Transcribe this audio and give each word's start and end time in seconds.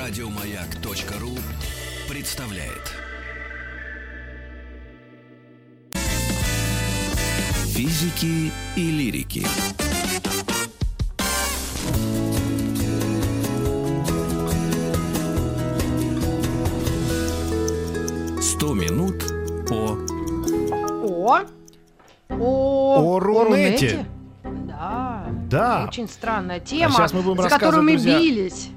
Радиомаяк.ру 0.00 1.28
представляет. 2.08 2.94
Физики 7.66 8.50
и 8.76 8.90
лирики. 8.90 9.46
Сто 18.40 18.72
минут 18.72 19.22
по 19.68 19.98
О! 21.04 21.40
О, 22.30 23.16
О 23.16 23.20
Рунете. 23.20 24.06
Да. 24.42 25.26
Да. 25.50 25.84
Очень 25.86 26.08
странная 26.08 26.58
тема, 26.60 26.94
сейчас 26.94 27.12
мы 27.12 27.20
будем 27.20 27.42
за 27.42 27.50
которую 27.50 27.82
мы 27.82 27.92
друзья. 27.92 28.18
бились. 28.18 28.70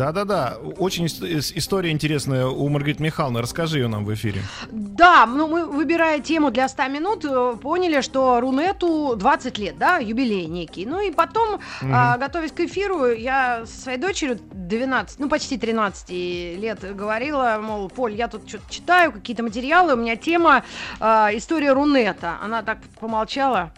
Да-да-да. 0.00 0.56
Очень 0.78 1.04
ис- 1.06 1.20
ис- 1.20 1.52
история 1.54 1.90
интересная 1.90 2.46
у 2.46 2.66
Маргариты 2.70 3.02
Михайловны. 3.02 3.42
Расскажи 3.42 3.80
ее 3.80 3.88
нам 3.88 4.06
в 4.06 4.14
эфире. 4.14 4.40
Да, 4.70 5.26
ну 5.26 5.46
мы, 5.46 5.66
выбирая 5.66 6.20
тему 6.20 6.50
для 6.50 6.68
100 6.70 6.88
минут, 6.88 7.24
э, 7.26 7.56
поняли, 7.60 8.00
что 8.00 8.40
Рунету 8.40 9.14
20 9.14 9.58
лет, 9.58 9.76
да, 9.76 9.98
юбилей 9.98 10.46
некий. 10.46 10.86
Ну 10.86 11.00
и 11.00 11.10
потом, 11.10 11.60
а, 11.82 12.16
готовясь 12.16 12.52
к 12.52 12.60
эфиру, 12.60 13.12
я 13.12 13.66
со 13.66 13.78
своей 13.82 13.98
дочерью 13.98 14.38
12, 14.52 15.18
ну 15.18 15.28
почти 15.28 15.58
13 15.58 16.56
лет 16.56 16.80
говорила, 16.96 17.60
мол, 17.62 17.90
Поль, 17.90 18.14
я 18.14 18.28
тут 18.28 18.48
что-то 18.48 18.64
читаю, 18.70 19.12
какие-то 19.12 19.42
материалы, 19.42 19.92
у 19.92 19.96
меня 19.96 20.16
тема 20.16 20.62
а, 20.98 21.28
история 21.34 21.72
Рунета. 21.74 22.38
Она 22.42 22.62
так 22.62 22.78
помолчала. 23.00 23.70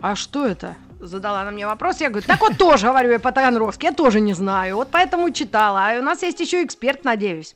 А 0.00 0.14
что 0.16 0.46
это? 0.46 0.74
Задала 1.00 1.42
она 1.42 1.50
мне 1.50 1.66
вопрос. 1.66 2.00
Я 2.00 2.08
говорю, 2.08 2.26
так 2.26 2.40
вот 2.40 2.56
тоже, 2.56 2.86
говорю 2.86 3.10
я 3.12 3.18
по-таганрогски, 3.18 3.86
я 3.86 3.92
тоже 3.92 4.20
не 4.20 4.34
знаю. 4.34 4.76
Вот 4.76 4.88
поэтому 4.90 5.30
читала. 5.30 5.90
А 5.90 5.98
у 5.98 6.02
нас 6.02 6.22
есть 6.22 6.40
еще 6.40 6.64
эксперт, 6.64 7.04
надеюсь. 7.04 7.54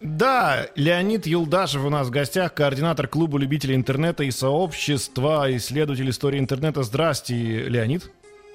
Да, 0.00 0.66
Леонид 0.76 1.26
Юлдашев 1.26 1.84
у 1.84 1.90
нас 1.90 2.06
в 2.06 2.10
гостях, 2.10 2.54
координатор 2.54 3.08
клуба 3.08 3.38
любителей 3.38 3.74
интернета 3.74 4.22
и 4.22 4.30
сообщества, 4.30 5.46
исследователь 5.56 6.08
истории 6.10 6.38
интернета. 6.38 6.84
Здрасте, 6.84 7.34
Леонид. 7.34 8.10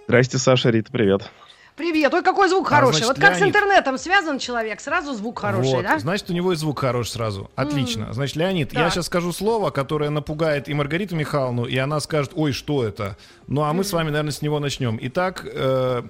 Здрасте, 0.07 0.37
Саша, 0.37 0.69
Рита, 0.69 0.91
привет. 0.91 1.29
Привет. 1.75 2.13
Ой, 2.13 2.21
какой 2.21 2.49
звук 2.49 2.67
А, 2.71 2.75
хороший. 2.75 2.97
значит, 2.99 3.07
вот 3.07 3.19
как 3.19 3.35
с 3.35 3.39
Леонид. 3.39 3.55
интернетом 3.55 3.97
связан 3.97 4.37
человек, 4.37 4.79
сразу 4.79 5.13
звук 5.15 5.39
хороший, 5.39 5.71
вот, 5.73 5.83
да? 5.83 5.97
значит, 5.97 6.29
у 6.29 6.33
него 6.33 6.53
и 6.53 6.55
звук 6.55 6.79
хороший 6.79 7.09
сразу. 7.11 7.49
Отлично. 7.55 8.13
Значит, 8.13 8.35
Леонид, 8.35 8.73
я 8.73 8.81
Так. 8.83 8.93
сейчас 8.93 9.07
скажу 9.07 9.33
слово, 9.33 9.71
которое 9.71 10.11
напугает 10.11 10.69
и 10.69 10.73
Маргариту 10.75 11.15
Михайловну, 11.15 11.65
и 11.65 11.75
она 11.77 11.99
скажет, 11.99 12.33
ой, 12.35 12.51
что 12.51 12.83
это? 12.83 13.17
Ну, 13.47 13.63
а 13.63 13.73
мы 13.73 13.83
с 13.83 13.91
вами, 13.91 14.09
наверное, 14.11 14.31
с 14.31 14.43
него 14.43 14.59
начнем. 14.59 14.99
Итак, 15.01 15.47
э, 15.51 16.03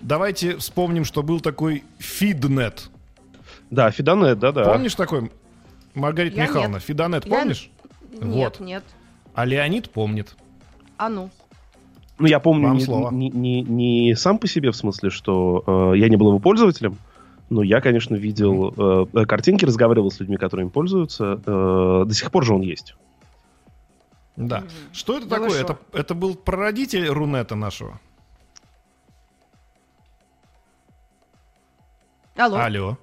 давайте 0.00 0.58
вспомним, 0.58 1.04
что 1.04 1.24
был 1.24 1.40
такой 1.40 1.82
Фиднет. 1.98 2.88
Да, 3.70 3.90
Фиданет, 3.90 4.38
да-да. 4.38 4.64
Помнишь 4.64 4.94
такой, 4.94 5.32
Маргарита 5.94 6.36
Я 6.36 6.44
Михайловна, 6.44 6.74
нет. 6.74 6.84
Фидонет, 6.84 7.24
Я- 7.26 7.30
помнишь? 7.36 7.68
Нет, 8.12 8.22
Вот. 8.22 8.60
нет. 8.60 8.84
А 9.34 9.44
Леонид 9.44 9.90
помнит. 9.90 10.36
А 10.98 11.08
ну. 11.08 11.30
Ну, 12.18 12.26
я 12.26 12.38
помню 12.38 12.68
Вам 12.68 12.76
не, 12.76 12.84
слово. 12.84 13.10
не- 13.10 13.30
не- 13.30 13.62
не 13.62 14.14
сам 14.14 14.38
по 14.38 14.46
себе, 14.46 14.70
в 14.70 14.76
смысле, 14.76 15.10
что 15.10 15.92
э, 15.94 15.98
я 15.98 16.08
не 16.08 16.16
был 16.16 16.28
его 16.28 16.38
пользователем, 16.38 16.96
но 17.50 17.62
я, 17.62 17.80
конечно, 17.80 18.14
видел 18.14 18.72
э, 19.12 19.24
картинки, 19.26 19.64
разговаривал 19.64 20.10
с 20.10 20.20
людьми, 20.20 20.36
которые 20.36 20.64
им 20.66 20.70
пользуются. 20.70 21.40
Э, 21.44 22.04
до 22.06 22.14
сих 22.14 22.30
пор 22.30 22.44
же 22.44 22.54
он 22.54 22.60
есть. 22.62 22.94
Да. 24.36 24.60
Мгм. 24.60 24.68
Что 24.92 25.16
это 25.18 25.26
Да 25.26 25.36
такое? 25.38 25.60
Это, 25.60 25.78
это 25.92 26.14
был 26.14 26.34
прародитель 26.36 27.06
Рунета 27.08 27.56
нашего. 27.56 28.00
Алло. 32.36 32.58
Алло. 32.58 32.98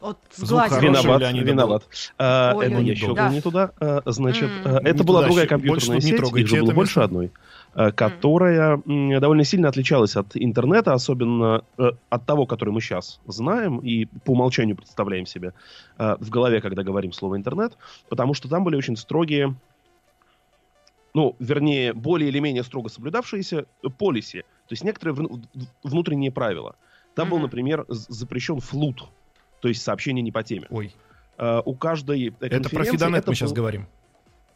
Вот 0.00 0.18
Звук 0.34 0.70
виноват, 0.80 1.20
Леонида 1.20 1.44
виноват. 1.44 1.82
Э, 2.18 2.52
Ой, 2.54 2.66
это 2.66 2.74
Леонид, 2.74 2.88
я 2.88 2.94
щелкнул 2.96 3.16
да. 3.16 3.28
не 3.28 3.40
туда. 3.42 3.70
Э, 3.80 4.00
значит, 4.06 4.50
э, 4.64 4.76
это 4.78 4.98
Не 4.98 5.04
была 5.04 5.20
туда, 5.20 5.26
другая 5.26 5.46
больше 5.46 5.46
компьютерная 5.46 5.96
тут 5.96 6.04
не 6.04 6.10
сеть, 6.10 6.16
трогайте 6.16 6.40
их 6.42 6.48
же 6.48 6.62
было 6.62 6.72
больше 6.72 7.00
место. 7.00 7.04
одной, 7.04 7.32
э, 7.74 7.92
которая 7.92 8.82
довольно 8.86 9.44
сильно 9.44 9.68
отличалась 9.68 10.16
от 10.16 10.28
интернета, 10.34 10.94
особенно 10.94 11.64
э, 11.76 11.90
от 12.08 12.24
того, 12.24 12.46
который 12.46 12.70
мы 12.70 12.80
сейчас 12.80 13.20
знаем 13.26 13.78
и 13.78 14.06
по 14.24 14.30
умолчанию 14.32 14.74
представляем 14.74 15.26
себе 15.26 15.52
э, 15.98 16.16
в 16.18 16.30
голове, 16.30 16.62
когда 16.62 16.82
говорим 16.82 17.12
слово 17.12 17.36
интернет, 17.36 17.76
потому 18.08 18.32
что 18.32 18.48
там 18.48 18.64
были 18.64 18.76
очень 18.76 18.96
строгие 18.96 19.54
ну, 21.12 21.34
вернее, 21.40 21.92
более 21.92 22.28
или 22.30 22.38
менее 22.38 22.62
строго 22.62 22.88
соблюдавшиеся 22.88 23.66
полиси, 23.98 24.42
то 24.42 24.72
есть 24.72 24.84
некоторые 24.84 25.28
внутренние 25.82 26.30
правила. 26.30 26.76
Там 27.16 27.28
был, 27.28 27.38
Мгм. 27.38 27.46
например, 27.46 27.84
запрещен 27.88 28.60
флут, 28.60 29.08
то 29.60 29.68
есть 29.68 29.82
сообщение 29.82 30.22
не 30.22 30.32
по 30.32 30.42
теме. 30.42 30.66
Ой. 30.70 30.92
Э, 31.38 31.62
у 31.64 31.74
каждой 31.74 32.28
э, 32.28 32.32
Это 32.40 32.48
про 32.48 32.60
конференции 32.60 32.92
Фидонет 32.92 33.18
это 33.22 33.30
мы 33.30 33.34
сейчас 33.34 33.50
был- 33.50 33.56
говорим. 33.56 33.86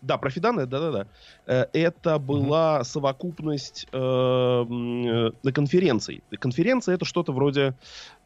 Да, 0.02 0.18
про 0.18 0.28
Фидонет, 0.28 0.68
да-да-да. 0.68 1.06
Э, 1.46 1.66
Это 1.72 2.18
была 2.18 2.84
совокупность 2.84 3.86
э, 3.92 3.98
э, 5.44 5.52
конференций. 5.52 6.22
Конференция— 6.38 6.94
это 6.96 7.04
что-то 7.04 7.32
вроде 7.32 7.74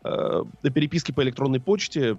э, 0.05 0.43
переписки 0.75 1.12
по 1.12 1.22
электронной 1.22 1.61
почте 1.61 2.19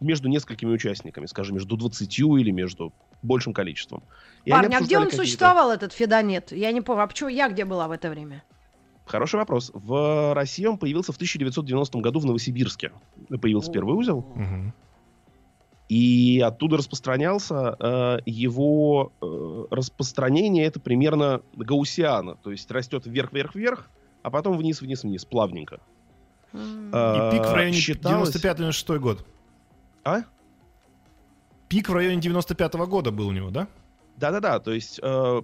между 0.00 0.28
несколькими 0.28 0.70
участниками, 0.72 1.26
скажем, 1.26 1.54
между 1.54 1.76
20 1.76 2.18
или 2.18 2.50
между 2.50 2.92
большим 3.22 3.52
количеством. 3.52 4.02
И 4.44 4.50
Парни, 4.50 4.74
а 4.74 4.80
где 4.80 4.98
он 4.98 5.04
какие-то- 5.04 5.24
существовал, 5.24 5.70
этот 5.70 5.92
Федонет? 5.92 6.50
Я 6.52 6.72
не 6.72 6.80
помню. 6.80 7.02
А 7.02 7.06
почему 7.06 7.28
я 7.28 7.48
где 7.48 7.64
была 7.64 7.86
в 7.88 7.92
это 7.92 8.10
время? 8.10 8.42
Хороший 9.04 9.36
вопрос. 9.36 9.70
В 9.74 10.34
России 10.34 10.64
он 10.66 10.78
появился 10.78 11.12
в 11.12 11.16
1990 11.16 11.98
году 12.00 12.20
в 12.20 12.26
Новосибирске. 12.26 12.92
Появился 13.40 13.70
О. 13.70 13.74
первый 13.74 13.94
узел. 13.96 14.24
Мгм. 14.34 14.72
И 15.88 16.40
оттуда 16.44 16.78
распространялся 16.78 17.76
э, 17.78 18.18
его 18.24 19.12
э, 19.20 19.64
распространение 19.70 20.64
это 20.64 20.80
примерно 20.80 21.42
гаусиана, 21.54 22.36
то 22.36 22.50
есть 22.50 22.70
растет 22.70 23.04
вверх-вверх-вверх, 23.04 23.90
а 24.22 24.30
потом 24.30 24.56
вниз-вниз-вниз, 24.56 25.26
плавненько. 25.26 25.80
Э, 26.54 27.28
И 27.28 27.36
пик 27.36 27.46
в 27.46 27.52
районе 27.52 27.76
считалось- 27.76 28.34
95-96 28.34 28.98
год. 29.00 29.26
А? 30.04 30.22
Пик 31.68 31.88
в 31.90 31.92
районе 31.94 32.20
95-го 32.20 32.86
года 32.86 33.10
был 33.10 33.28
у 33.28 33.32
него, 33.32 33.50
да? 33.50 33.66
Да-да-да, 34.16 34.60
то 34.60 34.72
есть 34.72 34.98
э, 35.02 35.42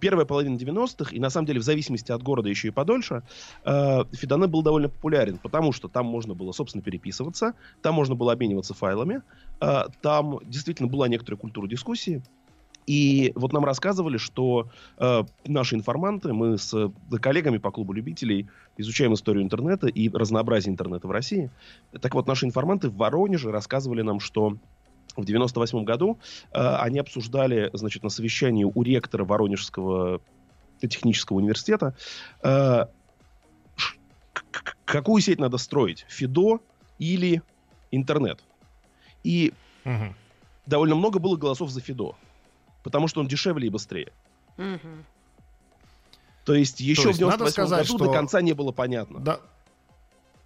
первая 0.00 0.26
половина 0.26 0.56
90-х, 0.56 1.14
и 1.14 1.20
на 1.20 1.30
самом 1.30 1.46
деле 1.46 1.60
в 1.60 1.64
зависимости 1.64 2.12
от 2.12 2.22
города 2.22 2.48
еще 2.48 2.68
и 2.68 2.70
подольше, 2.70 3.22
э, 3.64 4.04
Фидонет 4.12 4.50
был 4.50 4.62
довольно 4.62 4.88
популярен, 4.88 5.38
потому 5.38 5.72
что 5.72 5.88
там 5.88 6.06
можно 6.06 6.34
было, 6.34 6.52
собственно, 6.52 6.82
переписываться, 6.82 7.54
там 7.82 7.94
можно 7.94 8.14
было 8.14 8.32
обмениваться 8.32 8.74
файлами, 8.74 9.22
э, 9.60 9.82
там 10.00 10.40
действительно 10.44 10.88
была 10.88 11.08
некоторая 11.08 11.38
культура 11.38 11.66
дискуссии, 11.66 12.22
и 12.86 13.32
вот 13.36 13.52
нам 13.52 13.64
рассказывали, 13.64 14.16
что 14.16 14.68
э, 14.98 15.22
наши 15.46 15.76
информанты, 15.76 16.32
мы 16.32 16.58
с 16.58 16.74
э, 16.74 16.90
коллегами 17.18 17.58
по 17.58 17.70
клубу 17.70 17.92
любителей 17.92 18.48
изучаем 18.76 19.14
историю 19.14 19.44
интернета 19.44 19.86
и 19.86 20.08
разнообразие 20.08 20.72
интернета 20.72 21.06
в 21.06 21.10
России. 21.10 21.50
Так 22.00 22.14
вот, 22.14 22.26
наши 22.26 22.46
информанты 22.46 22.88
в 22.88 22.96
Воронеже 22.96 23.52
рассказывали 23.52 24.02
нам, 24.02 24.18
что 24.18 24.56
в 25.20 25.24
98 25.24 25.84
году 25.84 26.18
э, 26.52 26.58
они 26.76 26.98
обсуждали, 26.98 27.70
значит, 27.72 28.02
на 28.02 28.08
совещании 28.08 28.64
у 28.64 28.82
ректора 28.82 29.24
Воронежского 29.24 30.20
технического 30.80 31.36
университета, 31.38 31.94
э, 32.42 32.86
какую 34.84 35.22
сеть 35.22 35.38
надо 35.38 35.58
строить, 35.58 36.04
ФИДО 36.08 36.60
или 36.98 37.42
интернет. 37.90 38.42
И 39.24 39.52
Мгм. 39.84 40.14
довольно 40.66 40.94
много 40.94 41.18
было 41.18 41.36
голосов 41.36 41.70
за 41.70 41.80
ФИДО, 41.80 42.14
потому 42.82 43.08
что 43.08 43.20
он 43.20 43.28
дешевле 43.28 43.66
и 43.66 43.70
быстрее. 43.70 44.12
Мгм. 44.56 45.04
То 46.44 46.54
есть 46.54 46.80
еще 46.80 47.08
есть 47.08 47.20
в 47.20 47.22
надо 47.22 47.44
98 47.44 47.52
сказать, 47.52 47.86
году 47.86 47.98
что- 47.98 48.06
до 48.06 48.12
конца 48.12 48.40
не 48.42 48.52
было 48.52 48.72
понятно. 48.72 49.20
Да. 49.20 49.40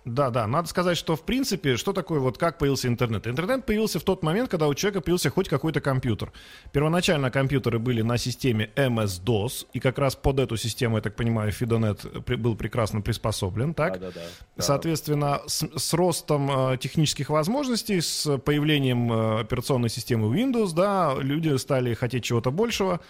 Да, 0.07 0.31
да, 0.31 0.47
надо 0.47 0.69
сказать, 0.69 0.97
что 0.97 1.17
в 1.17 1.23
принципе, 1.23 1.77
что 1.77 1.93
такое, 1.93 2.21
вот 2.21 2.39
как 2.39 2.59
появился 2.59 2.87
интернет? 2.87 3.27
Интернет 3.27 3.67
появился 3.67 3.99
в 3.99 4.05
тот 4.05 4.23
момент, 4.23 4.49
когда 4.49 4.69
у 4.69 4.75
человека 4.75 5.01
появился 5.01 5.31
хоть 5.31 5.49
какой-то 5.49 5.81
компьютер. 5.81 6.33
Первоначально 6.71 7.33
компьютеры 7.33 7.81
были 7.81 8.03
на 8.03 8.17
системе 8.17 8.71
MS-DOS, 8.77 9.67
и 9.73 9.81
как 9.81 9.99
раз 9.99 10.15
под 10.15 10.39
эту 10.39 10.57
систему, 10.57 10.95
я 10.97 11.03
так 11.03 11.17
понимаю, 11.17 11.51
Fidonet 11.51 12.37
был 12.37 12.55
прекрасно 12.55 13.01
приспособлен, 13.01 13.75
так? 13.75 13.95
Да-да-да. 13.95 14.21
Да. 14.57 14.63
Соответственно, 14.63 15.41
с, 15.49 15.67
с 15.77 15.93
ростом 15.93 16.73
э, 16.73 16.79
технических 16.79 17.29
возможностей, 17.29 18.01
с 18.01 18.39
появлением 18.39 19.13
э, 19.13 19.41
операционной 19.41 19.89
системы 19.89 20.33
Windows, 20.33 20.73
да, 20.73 21.17
люди 21.19 21.57
стали 21.57 21.95
хотеть 21.95 22.23
чего-то 22.23 22.53
большего. 22.53 23.01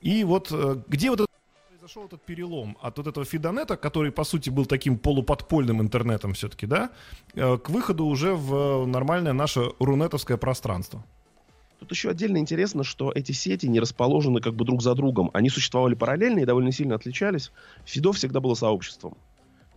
И 0.00 0.24
вот 0.24 0.48
э, 0.50 0.82
где 0.88 1.10
вот 1.10 1.29
произошел 1.90 2.06
этот 2.06 2.26
перелом 2.26 2.76
от 2.80 2.98
вот 2.98 3.06
этого 3.06 3.26
Фидонета, 3.26 3.76
который, 3.76 4.12
по 4.12 4.24
сути, 4.24 4.50
был 4.50 4.66
таким 4.66 4.98
полуподпольным 4.98 5.80
интернетом 5.80 6.32
все-таки, 6.34 6.66
да, 6.66 6.90
э, 7.34 7.58
к 7.58 7.70
выходу 7.70 8.04
уже 8.04 8.34
в 8.34 8.86
нормальное 8.86 9.32
наше 9.32 9.72
рунетовское 9.80 10.36
пространство. 10.36 11.02
Тут 11.80 11.90
еще 11.90 12.10
отдельно 12.10 12.38
интересно, 12.38 12.84
что 12.84 13.10
эти 13.14 13.32
сети 13.32 13.68
не 13.68 13.80
расположены 13.80 14.40
как 14.40 14.54
бы 14.54 14.64
друг 14.64 14.82
за 14.82 14.94
другом. 14.94 15.30
Они 15.32 15.50
существовали 15.50 15.94
параллельно 15.94 16.40
и 16.40 16.44
довольно 16.44 16.72
сильно 16.72 16.94
отличались. 16.94 17.50
Фидо 17.86 18.12
всегда 18.12 18.40
было 18.40 18.54
сообществом. 18.54 19.16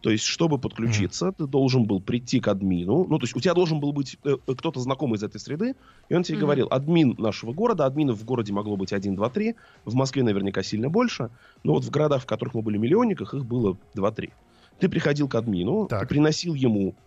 То 0.03 0.09
есть, 0.09 0.25
чтобы 0.25 0.59
подключиться, 0.59 1.31
ты 1.31 1.47
должен 1.47 1.85
был 1.85 2.01
прийти 2.01 2.41
к 2.41 2.49
админу. 2.49 3.07
Ну, 3.07 3.19
то 3.19 3.23
есть, 3.23 3.37
у 3.37 3.39
тебя 3.39 3.53
должен 3.53 3.79
был 3.79 3.93
быть 3.93 4.17
э, 4.25 4.35
э, 4.47 4.53
кто-то 4.53 4.81
знакомый 4.81 5.15
из 5.15 5.23
этой 5.23 5.39
среды, 5.39 5.75
и 6.09 6.13
он 6.13 6.23
тебе 6.23 6.35
Мгм. 6.39 6.41
говорил, 6.45 6.67
админ 6.69 7.15
нашего 7.17 7.53
города, 7.53 7.85
админов 7.85 8.19
в 8.19 8.25
городе 8.25 8.51
могло 8.51 8.75
быть 8.75 8.91
1, 8.91 9.15
2, 9.15 9.29
3, 9.29 9.55
в 9.85 9.95
Москве 9.95 10.23
наверняка 10.23 10.61
сильно 10.61 10.89
больше, 10.89 11.29
но 11.63 11.71
вот 11.71 11.85
в 11.85 11.89
городах, 11.89 12.23
в 12.23 12.25
которых 12.25 12.53
мы 12.53 12.61
были 12.61 12.77
миллионниках, 12.77 13.33
их 13.33 13.45
было 13.45 13.77
2-3. 13.95 14.33
Ты 14.77 14.89
приходил 14.89 15.29
к 15.29 15.35
админу, 15.35 15.87
Так. 15.87 16.01
ты 16.01 16.07
приносил 16.07 16.53
ему 16.53 16.97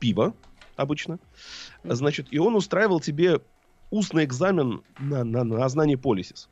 пиво 0.00 0.34
обычно, 0.74 1.20
значит, 1.84 2.32
и 2.32 2.38
он 2.38 2.56
устраивал 2.56 2.98
тебе 2.98 3.42
устный 3.90 4.24
экзамен 4.24 4.82
на, 4.98 5.22
на, 5.22 5.44
на 5.44 5.68
знание 5.68 5.96
полисис. 5.96 6.48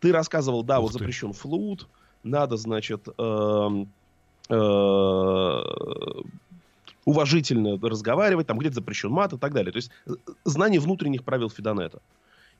Ты 0.00 0.12
рассказывал, 0.12 0.62
да, 0.62 0.78
Ух 0.78 0.82
вот 0.82 0.92
ты. 0.92 0.98
запрещен 0.98 1.32
флут, 1.32 1.88
надо, 2.22 2.58
значит, 2.58 3.08
эм, 3.16 3.82
э, 3.82 3.86
уважительно 7.04 7.78
разговаривать, 7.88 8.46
там 8.46 8.58
где-то 8.58 8.76
запрещен 8.76 9.10
мат 9.10 9.32
и 9.32 9.38
так 9.38 9.52
далее. 9.52 9.72
То 9.72 9.76
есть 9.76 9.90
э, 10.06 10.12
знание 10.44 10.80
внутренних 10.80 11.24
правил 11.24 11.50
Фидонета. 11.50 12.00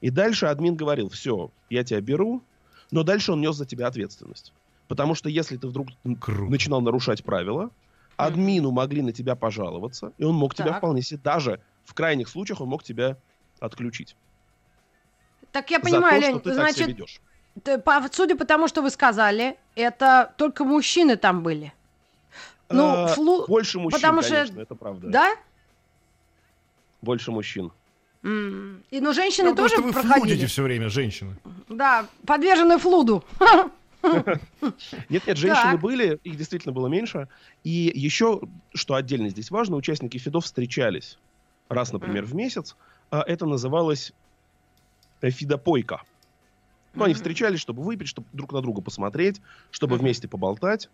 И 0.00 0.10
дальше 0.10 0.46
админ 0.46 0.76
говорил, 0.76 1.08
все, 1.08 1.50
я 1.68 1.84
тебя 1.84 2.00
беру, 2.00 2.42
но 2.90 3.02
дальше 3.02 3.32
он 3.32 3.40
нес 3.40 3.54
за 3.56 3.66
тебя 3.66 3.86
ответственность. 3.86 4.52
Потому 4.88 5.14
что 5.14 5.28
если 5.28 5.56
ты 5.56 5.66
вдруг 5.66 5.88
Круто. 6.18 6.50
начинал 6.50 6.80
нарушать 6.80 7.22
правила, 7.22 7.70
админу 8.16 8.70
могли 8.70 9.02
на 9.02 9.12
тебя 9.12 9.36
пожаловаться, 9.36 10.12
и 10.18 10.24
он 10.24 10.34
мог 10.34 10.54
тебя 10.54 10.68
Так. 10.68 10.78
вполне 10.78 11.02
себе, 11.02 11.20
даже 11.22 11.60
в 11.84 11.94
крайних 11.94 12.28
случаях 12.28 12.60
он 12.60 12.68
мог 12.68 12.82
тебя 12.82 13.16
отключить. 13.60 14.16
Так 15.52 15.70
я 15.70 15.78
за 15.78 15.84
понимаю, 15.84 16.20
то, 16.20 16.26
Лень, 16.26 16.40
что 16.40 16.50
ты 16.50 16.56
так 16.56 16.72
себя 16.72 16.84
значит, 16.86 16.88
ведешь. 16.88 17.20
судя 18.12 18.36
по 18.36 18.44
тому, 18.44 18.68
что 18.68 18.82
вы 18.82 18.90
сказали, 18.90 19.56
это 19.74 20.32
только 20.36 20.64
мужчины 20.64 21.16
там 21.16 21.42
были. 21.42 21.72
Ну, 22.70 22.86
А, 23.04 23.06
флу... 23.08 23.46
Больше 23.46 23.78
мужчин, 23.78 23.98
потому 24.00 24.22
что- 24.22 24.32
конечно, 24.34 24.60
это 24.60 24.74
правда. 24.74 25.08
Да? 25.08 25.36
Больше 27.02 27.30
мужчин. 27.32 27.72
М. 28.22 28.82
И, 28.90 29.00
ну, 29.00 29.12
женщины 29.12 29.50
потому 29.50 29.68
тоже 29.68 29.74
что 29.76 29.82
вы 29.82 29.92
проходили. 29.92 30.18
флудите 30.20 30.46
все 30.46 30.62
время, 30.62 30.88
женщины. 30.88 31.36
Да, 31.68 32.06
подвержены 32.26 32.78
флуду. 32.78 33.24
Нет, 34.02 35.26
нет, 35.26 35.36
женщины 35.36 35.72
Так. 35.72 35.80
были, 35.80 36.18
их 36.24 36.36
действительно 36.36 36.72
было 36.72 36.86
меньше. 36.86 37.28
И 37.64 37.92
еще, 37.94 38.40
что 38.74 38.94
отдельно 38.94 39.28
здесь 39.28 39.50
важно, 39.50 39.76
участники 39.76 40.16
ФИДов 40.16 40.46
встречались 40.46 41.18
раз, 41.68 41.92
например, 41.92 42.24
в 42.24 42.34
месяц. 42.34 42.76
А 43.10 43.22
это 43.26 43.44
называлось 43.44 44.12
э, 45.20 45.28
фидопойка. 45.30 46.00
Ну, 46.94 47.04
они 47.04 47.12
Мгм. 47.12 47.18
встречались, 47.18 47.60
чтобы 47.60 47.82
выпить, 47.82 48.08
чтобы 48.08 48.26
друг 48.32 48.52
на 48.52 48.62
друга 48.62 48.80
посмотреть, 48.80 49.40
чтобы 49.70 49.96
Мгм. 49.96 50.04
вместе 50.04 50.28
поболтать. 50.28 50.88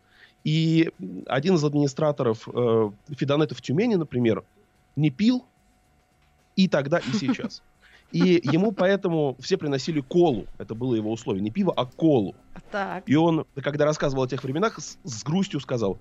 И 0.47 0.93
один 1.27 1.57
из 1.57 1.65
администраторов 1.65 2.49
э, 2.49 2.91
Фидонета 3.11 3.57
в 3.57 3.61
Тюмени, 3.61 3.97
например, 3.97 4.45
не 4.95 5.11
пил 5.11 5.45
и 6.55 6.69
тогда, 6.69 6.99
и 6.99 7.13
сейчас. 7.13 7.65
И 8.13 8.41
ему 8.45 8.71
поэтому 8.71 9.37
все 9.41 9.57
приносили 9.57 10.01
колу. 10.01 10.47
Это 10.59 10.77
было 10.77 10.95
его 10.95 11.11
условие. 11.11 11.43
Не 11.43 11.51
пиво, 11.51 11.73
а 11.77 11.85
колу. 11.85 12.37
Так. 12.71 13.03
И 13.09 13.17
он, 13.17 13.45
когда 13.57 13.87
рассказывал 13.87 14.23
о 14.23 14.29
тех 14.29 14.45
временах, 14.45 14.79
с, 14.79 14.99
с 15.03 15.25
грустью 15.25 15.59
сказал, 15.59 15.99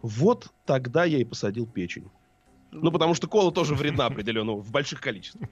вот 0.00 0.48
тогда 0.64 1.04
я 1.04 1.18
и 1.18 1.24
посадил 1.24 1.66
печень. 1.66 2.08
Ну, 2.72 2.90
потому 2.90 3.12
что 3.12 3.28
кола 3.28 3.52
тоже 3.52 3.74
вредна 3.74 4.06
определенно 4.06 4.52
в 4.52 4.70
больших 4.70 5.02
количествах. 5.02 5.50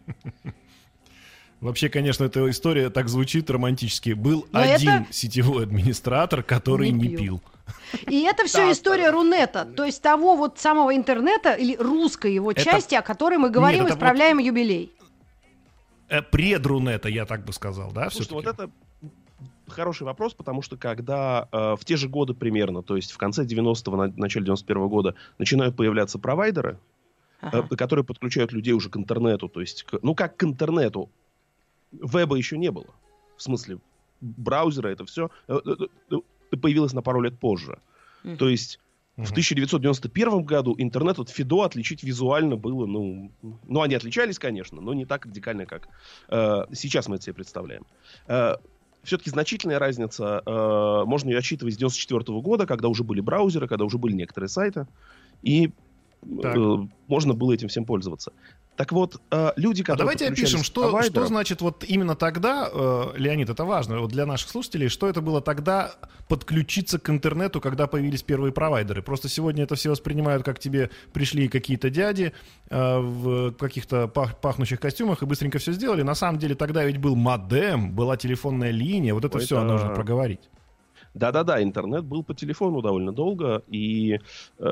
Вообще, 1.62 1.88
конечно, 1.88 2.25
эта 2.25 2.50
история 2.50 2.91
так 2.91 3.09
звучит 3.09 3.49
романтически. 3.49 4.11
Был 4.14 4.47
Но 4.50 4.61
один 4.61 4.91
это- 5.05 5.12
сетевой 5.12 5.62
администратор, 5.62 6.43
который 6.43 6.91
Не 6.91 7.09
не 7.09 7.17
пил. 7.17 7.41
И 8.09 8.23
это 8.23 8.47
все 8.47 8.67
Да, 8.67 8.73
история 8.73 9.05
да. 9.06 9.12
Рунета, 9.12 9.64
то 9.64 9.85
есть 9.85 10.03
того 10.03 10.35
вот 10.37 10.59
самого 10.59 10.94
интернета 10.97 11.53
или 11.53 11.76
русской 11.76 12.35
его 12.35 12.50
Это- 12.50 12.64
части, 12.64 12.97
о 12.97 13.03
которой 13.03 13.38
мы 13.38 13.49
говорим, 13.49 13.85
Нет, 13.85 13.93
исправляем 13.93 14.38
юбилей. 14.38 14.91
Э, 16.09 16.20
Предрунета, 16.20 17.09
я 17.09 17.25
так 17.26 17.44
бы 17.44 17.53
сказал, 17.53 17.93
да, 17.93 18.11
Слушайте, 18.11 18.35
все-таки? 18.41 18.62
вот 18.62 18.70
это 19.69 19.73
хороший 19.73 20.03
вопрос, 20.03 20.35
потому 20.35 20.62
что 20.62 20.76
когда 20.76 21.49
э, 21.53 21.76
в 21.79 21.85
те 21.85 21.97
же 21.97 22.08
годы 22.08 22.35
примерно, 22.35 22.82
то 22.82 22.97
есть 22.97 23.12
в 23.12 23.19
конце 23.19 23.44
90-го, 23.44 23.97
на, 23.97 24.12
начале 24.17 24.44
91-го 24.47 24.88
года, 24.88 25.15
начинают 25.38 25.76
появляться 25.76 26.19
провайдеры, 26.19 26.79
Ага. 27.41 27.69
э, 27.70 27.76
которые 27.76 28.05
подключают 28.05 28.53
людей 28.53 28.73
уже 28.73 28.91
к 28.91 28.97
интернету. 28.97 29.49
То 29.49 29.61
есть, 29.61 29.85
к- 29.85 30.00
ну 30.03 30.17
как 30.17 30.37
к 30.37 30.43
интернету? 30.44 31.08
Веба 31.93 32.37
еще 32.37 32.59
не 32.59 32.71
было. 32.71 32.94
В 33.37 33.43
смысле, 33.43 33.79
браузера 34.21 34.89
это 34.89 35.05
все 35.05 35.31
появилось 36.61 36.93
на 36.93 37.03
пару 37.03 37.21
лет 37.21 37.39
позже. 37.39 37.79
Мгм. 38.25 38.37
То 38.37 38.49
есть 38.49 38.79
Мгм. 39.17 39.27
в 39.27 39.31
1991 39.33 40.44
году 40.44 40.75
интернет 40.79 41.19
от 41.19 41.29
Фидо 41.29 41.65
отличить 41.65 42.03
визуально 42.03 42.56
было, 42.56 42.87
ну, 42.87 43.31
ну, 43.43 43.83
они 43.83 43.94
отличались, 43.94 44.39
конечно, 44.39 44.81
но 44.81 44.94
не 44.94 45.05
так 45.05 45.27
радикально, 45.27 45.67
как 45.67 45.89
э, 46.29 46.65
сейчас 46.73 47.09
мы 47.09 47.17
это 47.17 47.25
себе 47.25 47.35
представляем. 47.35 47.85
все-таки 49.03 49.31
значительная 49.31 49.79
разница, 49.79 50.43
э, 50.47 51.05
можно 51.05 51.29
ее 51.29 51.39
отсчитывать 51.39 51.75
с 51.75 51.77
94 51.77 52.41
года, 52.41 52.67
когда 52.67 52.89
уже 52.89 53.03
были 53.05 53.21
браузеры, 53.21 53.67
когда 53.67 53.85
уже 53.85 53.99
были 53.99 54.15
некоторые 54.15 54.49
сайты, 54.49 54.87
и 55.43 55.73
Так. 56.42 56.56
э, 56.56 56.76
можно 57.08 57.34
было 57.34 57.52
этим 57.52 57.69
всем 57.69 57.84
пользоваться. 57.84 58.32
Так 58.76 58.90
вот, 58.92 59.20
э, 59.30 59.52
люди, 59.56 59.82
А 59.82 59.84
которые 59.84 59.98
давайте 59.98 60.24
подключались 60.26 60.54
опишем, 60.54 60.64
что, 60.64 60.88
что 60.88 60.98
провайдерам- 60.98 61.26
значит 61.26 61.60
вот 61.60 61.84
именно 61.84 62.14
тогда, 62.16 62.70
э, 62.72 63.12
Леонид, 63.16 63.50
это 63.50 63.64
важно 63.64 64.00
вот 64.00 64.10
для 64.10 64.24
наших 64.24 64.48
слушателей, 64.48 64.88
что 64.88 65.08
это 65.08 65.20
было 65.20 65.42
тогда 65.42 65.94
подключиться 66.28 66.98
к 66.98 67.10
интернету, 67.10 67.60
когда 67.60 67.86
появились 67.86 68.22
первые 68.22 68.50
провайдеры. 68.52 69.02
Просто 69.02 69.28
сегодня 69.28 69.64
это 69.64 69.74
все 69.74 69.90
воспринимают, 69.90 70.42
как 70.42 70.58
тебе 70.58 70.88
пришли 71.12 71.48
какие-то 71.48 71.90
дяди 71.90 72.32
в 72.70 73.52
каких-то 73.52 74.04
пах- 74.04 74.40
пахнущих 74.40 74.80
костюмах 74.80 75.22
и 75.22 75.26
быстренько 75.26 75.58
все 75.58 75.72
сделали. 75.72 76.00
На 76.02 76.14
самом 76.14 76.38
деле 76.38 76.54
тогда 76.54 76.82
ведь 76.84 76.96
был 76.96 77.14
модем, 77.14 77.92
была 77.92 78.16
телефонная 78.16 78.70
линия, 78.70 79.12
вот 79.12 79.24
это 79.26 79.36
Ой, 79.36 79.44
все 79.44 79.62
нужно 79.62 79.90
проговорить. 79.90 80.48
Да-да-да, 81.14 81.62
интернет 81.62 82.05
был 82.05 82.23
по 82.23 82.35
телефону 82.35 82.81
довольно 82.81 83.12
долго, 83.12 83.62
и 83.69 84.19
э, 84.59 84.64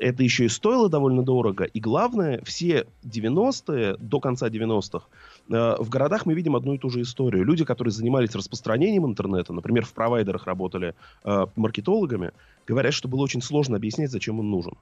это 0.00 0.22
еще 0.22 0.46
и 0.46 0.48
стоило 0.48 0.88
довольно 0.88 1.22
дорого. 1.22 1.64
И 1.64 1.80
главное, 1.80 2.40
все 2.44 2.86
90-е, 3.04 3.96
до 3.98 4.20
конца 4.20 4.48
90-х, 4.48 5.06
э, 5.50 5.76
в 5.78 5.88
городах 5.90 6.24
мы 6.24 6.32
видим 6.32 6.56
одну 6.56 6.74
и 6.74 6.78
ту 6.78 6.88
же 6.88 7.02
историю. 7.02 7.44
Люди, 7.44 7.64
которые 7.66 7.92
занимались 7.92 8.34
распространением 8.34 9.04
интернета, 9.04 9.52
например, 9.52 9.84
в 9.84 9.92
провайдерах 9.92 10.46
работали 10.46 10.94
э, 11.24 11.46
маркетологами, 11.56 12.32
говорят, 12.66 12.94
что 12.94 13.08
было 13.08 13.22
очень 13.22 13.42
сложно 13.42 13.76
объяснять, 13.76 14.10
зачем 14.10 14.40
он 14.40 14.50
нужен. 14.50 14.72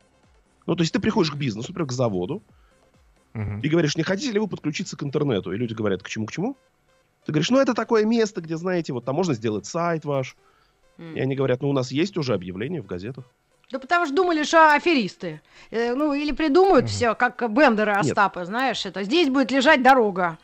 Ну, 0.67 0.77
то 0.77 0.83
есть 0.83 0.93
ты 0.93 1.01
приходишь 1.01 1.33
к 1.33 1.37
бизнесу, 1.37 1.71
например, 1.71 1.89
к 1.89 1.93
заводу, 1.93 2.43
Мгм. 3.33 3.59
и 3.61 3.69
говоришь, 3.69 3.97
не 3.97 4.05
хотите 4.05 4.31
ли 4.31 4.39
вы 4.39 4.47
подключиться 4.47 4.97
к 4.97 5.03
интернету? 5.03 5.53
И 5.53 5.57
люди 5.57 5.75
говорят, 5.75 6.05
к 6.05 6.09
чему, 6.09 6.27
к 6.27 6.33
чему? 6.33 6.57
Ты 7.27 7.33
говоришь, 7.33 7.51
ну, 7.51 7.59
это 7.59 7.75
такое 7.75 8.05
место, 8.05 8.41
где, 8.41 8.57
знаете, 8.57 8.93
вот 8.93 9.05
там 9.05 9.17
можно 9.17 9.35
сделать 9.35 9.67
сайт 9.67 10.05
ваш, 10.05 10.37
М. 10.99 11.17
и 11.17 11.21
они 11.21 11.35
говорят, 11.35 11.63
ну, 11.63 11.71
у 11.71 11.73
нас 11.73 11.91
есть 11.91 12.17
уже 12.17 12.35
объявление 12.35 12.83
в 12.83 12.87
газетах. 12.87 13.25
Да 13.73 13.79
потому 13.79 14.07
что 14.07 14.15
думали, 14.15 14.45
что 14.45 14.75
аферисты. 14.75 15.41
Э, 15.71 15.95
ну, 15.95 16.13
или 16.15 16.33
придумают 16.33 16.85
Мгм. 16.85 16.93
все, 16.93 17.15
как 17.15 17.43
Бендеры, 17.53 17.93
Нет. 17.93 18.07
Остапы, 18.07 18.45
знаешь, 18.45 18.85
это 18.87 19.03
здесь 19.03 19.29
будет 19.29 19.51
лежать 19.51 19.83
дорога. 19.83 20.39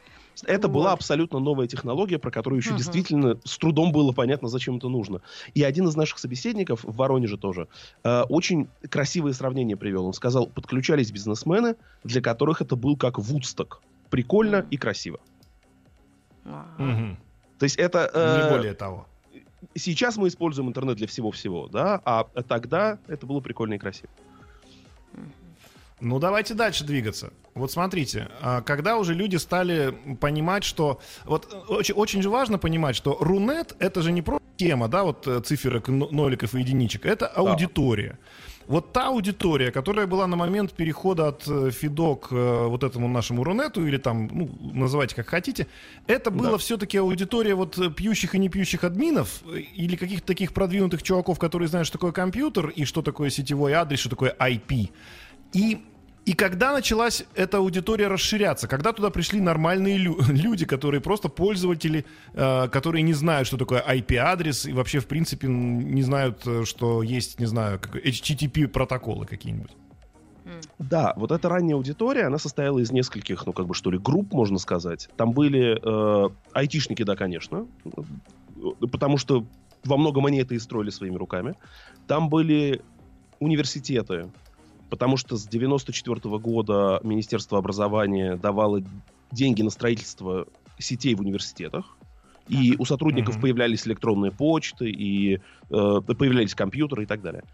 Это 0.47 0.69
Вот. 0.69 0.75
была 0.75 0.93
абсолютно 0.93 1.39
новая 1.39 1.67
технология, 1.67 2.19
про 2.19 2.31
которую 2.31 2.61
еще 2.61 2.71
Мгм. 2.71 2.79
действительно 2.79 3.39
с 3.45 3.59
трудом 3.59 3.93
было 3.93 4.13
понятно, 4.13 4.49
зачем 4.49 4.79
это 4.79 4.89
нужно. 4.89 5.21
И 5.53 5.63
один 5.63 5.87
из 5.87 5.97
наших 5.97 6.19
собеседников 6.19 6.83
в 6.83 6.97
Воронеже 6.97 7.37
тоже 7.37 7.69
э, 8.05 8.23
очень 8.23 8.69
красивое 8.89 9.35
сравнение 9.35 9.77
привел. 9.77 10.07
Он 10.07 10.15
сказал, 10.15 10.47
подключались 10.47 11.13
бизнесмены, 11.13 11.77
для 12.05 12.23
которых 12.23 12.63
это 12.63 12.75
был 12.75 12.97
как 12.97 13.19
Вудсток. 13.19 13.83
Прикольно 14.09 14.61
Мгм. 14.61 14.69
и 14.71 14.77
красиво. 14.79 15.21
Мгм. 16.79 17.19
То 17.59 17.65
есть 17.65 17.77
это... 17.77 18.11
Не 18.15 18.49
э, 18.49 18.51
более 18.51 18.73
того. 18.75 19.07
Сейчас 19.75 20.17
мы 20.17 20.29
используем 20.29 20.69
интернет 20.69 20.97
для 20.97 21.07
всего-всего, 21.07 21.69
да, 21.69 22.01
а 22.05 22.25
тогда 22.49 22.99
это 23.07 23.27
было 23.27 23.41
прикольно 23.41 23.75
и 23.75 23.79
красиво. 23.79 24.09
Ну, 26.01 26.19
давайте 26.19 26.55
дальше 26.55 26.85
двигаться. 26.85 27.33
Вот 27.55 27.71
смотрите, 27.71 28.31
а, 28.41 28.63
когда 28.63 28.97
уже 28.97 29.13
люди 29.13 29.37
стали 29.37 29.95
понимать, 30.19 30.65
что... 30.65 31.01
Вот 31.25 31.53
э, 31.53 31.57
очень, 31.69 31.95
очень 31.95 32.23
же 32.23 32.31
важно 32.31 32.59
понимать, 32.59 32.97
что 32.97 33.19
Рунет— 33.21 33.77
это 33.81 34.01
же 34.01 34.11
не 34.11 34.23
просто 34.23 34.47
тема, 34.57 34.89
да, 34.89 35.05
вот 35.05 35.27
э, 35.27 35.41
циферок, 35.41 35.89
но- 35.89 36.09
ноликов 36.11 36.55
и 36.55 36.61
единичек, 36.61 37.05
это 37.05 37.27
аудитория. 37.27 38.19
Вот 38.67 38.93
та 38.93 39.09
аудитория, 39.09 39.73
которая 39.73 40.07
была 40.07 40.27
на 40.27 40.37
момент 40.37 40.73
перехода 40.73 41.29
от 41.29 41.49
э, 41.49 41.71
Фидо 41.73 42.15
к 42.15 42.29
э, 42.33 42.67
вот 42.69 42.85
этому 42.85 43.09
нашему 43.09 43.43
Рунету, 43.43 43.85
или 43.85 43.97
там, 43.97 44.29
ну, 44.33 44.49
называйте 44.61 45.17
как 45.17 45.29
хотите, 45.29 45.67
это 46.07 46.31
было 46.31 46.53
Да. 46.53 46.59
все-таки 46.59 46.99
аудитория 46.99 47.55
вот 47.55 47.79
э, 47.79 47.91
пьющих 47.91 48.35
и 48.35 48.39
не 48.39 48.49
пьющих 48.49 48.85
админов, 48.85 49.43
или 49.77 49.97
каких-то 49.97 50.27
таких 50.27 50.53
продвинутых 50.53 51.03
чуваков, 51.03 51.39
которые 51.39 51.69
знают, 51.69 51.89
что 51.89 51.99
такое 51.99 52.13
компьютер, 52.13 52.69
и 52.69 52.85
что 52.85 53.03
такое 53.03 53.31
сетевой 53.31 53.73
адрес, 53.73 53.99
что 53.99 54.11
такое 54.11 54.37
IP. 54.39 54.91
И 55.53 55.83
И 56.27 56.35
когда 56.35 56.73
началась 56.73 57.25
эта 57.35 57.59
аудитория 57.59 58.09
расширяться? 58.09 58.69
Когда 58.69 58.93
туда 58.93 59.11
пришли 59.11 59.41
нормальные 59.41 59.97
лю- 59.97 60.19
люди, 60.29 60.67
которые 60.67 61.01
просто 61.01 61.29
пользователи, 61.29 62.05
э, 62.35 62.69
которые 62.69 63.03
не 63.03 63.15
знают, 63.15 63.47
что 63.47 63.57
такое 63.57 63.83
IP-адрес, 63.83 64.67
и 64.67 64.73
вообще, 64.73 65.01
в 65.01 65.07
принципе, 65.07 65.49
не 65.49 66.03
знают, 66.03 66.47
э, 66.47 66.65
что 66.65 67.03
есть, 67.03 67.41
не 67.41 67.47
знаю, 67.47 67.79
как, 67.81 67.97
HTTP 67.97 68.69
протоколы 68.69 69.27
какие-нибудь? 69.27 69.71
Да, 70.79 71.15
вот 71.17 71.31
эта 71.33 71.49
ранняя 71.49 71.77
аудитория, 71.77 72.25
она 72.27 72.39
состояла 72.39 72.81
из 72.81 72.91
нескольких, 72.91 73.47
ну, 73.47 73.53
как 73.53 73.67
бы, 73.67 73.75
что 73.75 73.91
ли, 73.91 73.99
групп, 73.99 74.33
можно 74.33 74.59
сказать. 74.59 75.09
Там 75.17 75.33
были 75.33 75.79
э, 75.83 76.29
айтишники, 76.53 77.03
да, 77.03 77.17
конечно, 77.17 77.67
потому 78.93 79.17
что 79.17 79.45
во 79.85 79.97
многом 79.97 80.27
они 80.27 80.39
это 80.39 80.55
и 80.55 80.59
строили 80.59 80.91
своими 80.91 81.17
руками. 81.17 81.55
Там 82.07 82.29
были 82.29 82.83
университеты, 83.39 84.31
потому 84.91 85.17
что 85.17 85.37
с 85.37 85.47
94 85.47 86.39
года 86.39 87.01
Министерство 87.03 87.59
образования 87.59 88.37
давало 88.37 88.83
деньги 89.33 89.63
на 89.63 89.71
строительство 89.71 90.47
сетей 90.79 91.15
в 91.15 91.21
университетах. 91.21 91.97
И 92.49 92.75
у 92.79 92.85
сотрудников 92.85 93.37
mm-hmm. 93.37 93.43
появлялись 93.43 93.87
электронные 93.87 94.33
почты, 94.33 94.91
и 94.91 95.37
э, 95.37 95.41
появлялись 95.71 96.55
компьютеры 96.55 97.05
и 97.05 97.07
так 97.07 97.23
далее. 97.23 97.45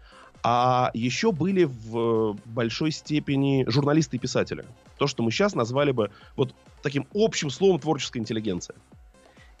А 0.43 0.89
еще 0.93 1.31
были 1.31 1.65
в 1.65 2.35
большой 2.45 2.91
степени 2.91 3.63
журналисты 3.67 4.17
и 4.17 4.19
писатели. 4.19 4.65
То, 4.97 5.05
что 5.05 5.21
мы 5.21 5.29
сейчас 5.29 5.53
назвали 5.53 5.91
бы 5.91 6.09
вот 6.35 6.55
таким 6.81 7.05
общим 7.13 7.51
словом 7.51 7.79
творческая 7.79 8.19
интеллигенция. 8.19 8.75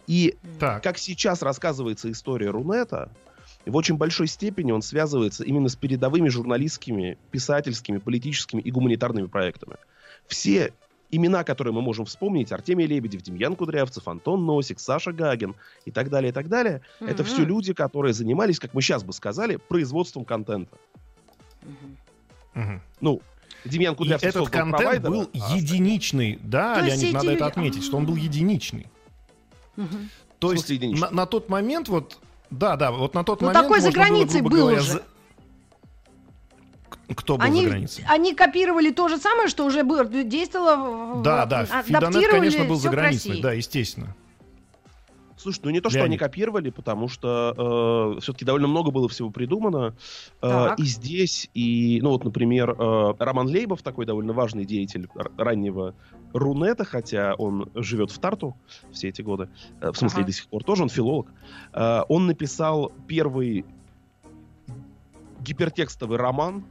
И 0.07 0.37
так. 0.59 0.81
как 0.81 0.97
сейчас 0.97 1.41
рассказывается 1.41 2.09
история 2.11 2.49
Рунета, 2.49 3.11
в 3.69 3.75
очень 3.75 3.97
большой 3.97 4.27
степени 4.27 4.71
он 4.71 4.81
связывается 4.81 5.43
именно 5.43 5.69
с 5.69 5.75
передовыми 5.75 6.29
журналистскими, 6.29 7.17
писательскими, 7.31 7.97
политическими 7.97 8.61
и 8.61 8.71
гуманитарными 8.71 9.27
проектами. 9.27 9.75
Все 10.27 10.73
имена, 11.11 11.43
которые 11.43 11.73
мы 11.73 11.81
можем 11.81 12.05
вспомнить, 12.05 12.51
Артемий 12.51 12.85
Лебедев, 12.85 13.21
Демьян 13.21 13.55
Кудрявцев, 13.55 14.07
Антон 14.07 14.45
Носик, 14.45 14.79
Саша 14.79 15.13
Гагин 15.13 15.55
и 15.85 15.91
так 15.91 16.09
далее, 16.09 16.31
и 16.31 16.33
так 16.33 16.49
далее, 16.49 16.81
mm-hmm. 16.99 17.09
это 17.09 17.23
все 17.23 17.45
люди, 17.45 17.73
которые 17.73 18.13
занимались, 18.13 18.59
как 18.59 18.73
мы 18.73 18.81
сейчас 18.81 19.03
бы 19.03 19.13
сказали, 19.13 19.55
производством 19.55 20.25
контента. 20.25 20.77
Mm-hmm. 22.53 22.79
Ну, 23.01 23.21
Демьян 23.63 23.95
Кудрявцев 23.95 24.27
и 24.27 24.29
этот 24.29 24.49
контент 24.49 25.03
был 25.03 25.29
а 25.33 25.55
единичный, 25.55 26.39
да, 26.43 26.75
То 26.75 26.85
Леонид, 26.85 27.13
надо 27.13 27.31
это 27.31 27.45
отметить, 27.45 27.83
что 27.83 27.97
он 27.97 28.05
был 28.05 28.15
единичный. 28.15 28.87
Mm-hmm. 29.77 30.07
То 30.39 30.53
есть 30.53 30.69
на, 30.99 31.09
на 31.09 31.25
тот 31.25 31.49
момент 31.49 31.87
вот 31.89 32.19
да, 32.49 32.75
да, 32.75 32.91
вот 32.91 33.13
на 33.13 33.23
тот 33.23 33.41
ну, 33.41 33.47
момент... 33.47 33.63
такой 33.63 33.79
за 33.81 33.91
границей 33.91 34.41
было, 34.41 34.51
был 34.51 34.59
говоря, 34.59 34.79
уже. 34.79 34.91
За... 34.93 35.03
Кто 37.15 37.37
был 37.37 37.45
они, 37.45 37.63
за 37.63 37.69
границей? 37.69 38.05
Они 38.07 38.33
копировали 38.33 38.91
то 38.91 39.07
же 39.07 39.17
самое, 39.17 39.47
что 39.47 39.65
уже 39.65 39.83
было, 39.83 40.05
действовало... 40.05 41.21
Да, 41.23 41.45
в, 41.45 41.49
да, 41.49 41.65
Фидонет, 41.65 42.29
конечно, 42.29 42.65
был 42.65 42.75
за 42.75 42.89
границей, 42.89 43.41
да, 43.41 43.53
естественно. 43.53 44.15
Слушай, 45.37 45.61
ну 45.65 45.69
не 45.69 45.81
то, 45.81 45.89
что 45.89 45.99
Леонид. 45.99 46.13
они 46.13 46.17
копировали, 46.17 46.71
потому 46.71 47.07
что 47.07 48.15
э, 48.17 48.21
все-таки 48.21 48.43
довольно 48.43 48.67
много 48.67 48.89
было 48.89 49.07
всего 49.07 49.29
придумано. 49.29 49.95
Э, 50.41 50.69
и 50.77 50.83
здесь, 50.83 51.49
и, 51.53 51.99
ну 52.01 52.09
вот, 52.09 52.23
например, 52.23 52.71
э, 52.71 53.13
Роман 53.19 53.47
Лейбов, 53.47 53.83
такой 53.83 54.07
довольно 54.07 54.33
важный 54.33 54.65
деятель 54.65 55.07
раннего 55.37 55.93
Рунета, 56.33 56.85
хотя 56.85 57.35
он 57.35 57.69
живет 57.75 58.11
в 58.11 58.17
Тарту 58.17 58.57
все 58.91 59.09
эти 59.09 59.21
годы, 59.21 59.49
э, 59.79 59.91
в 59.91 59.97
смысле 59.97 60.19
ага. 60.21 60.27
до 60.27 60.31
сих 60.33 60.47
пор 60.47 60.63
тоже, 60.63 60.83
он 60.83 60.89
филолог. 60.89 61.27
Э, 61.71 62.01
он 62.09 62.25
написал 62.25 62.91
первый 63.07 63.63
гипертекстовый 65.41 66.17
роман, 66.17 66.65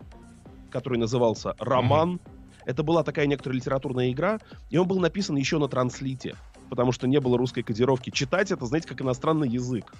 который 0.71 0.99
назывался 0.99 1.55
«Роман». 1.59 2.15
Mm-hmm. 2.17 2.31
Это 2.67 2.83
была 2.83 3.05
такая 3.05 3.27
некоторая 3.27 3.59
литературная 3.59 4.11
игра, 4.11 4.41
и 4.71 4.77
он 4.77 4.89
был 4.89 4.99
написан 4.99 5.37
еще 5.37 5.59
на 5.59 5.69
транслите 5.69 6.35
потому 6.71 6.93
что 6.93 7.07
не 7.07 7.21
было 7.21 7.39
русской 7.39 7.63
кодировки. 7.63 8.11
Читать 8.11 8.51
это, 8.51 8.67
знаете, 8.67 8.89
как 8.89 9.01
иностранный 9.01 9.49
язык. 9.49 9.93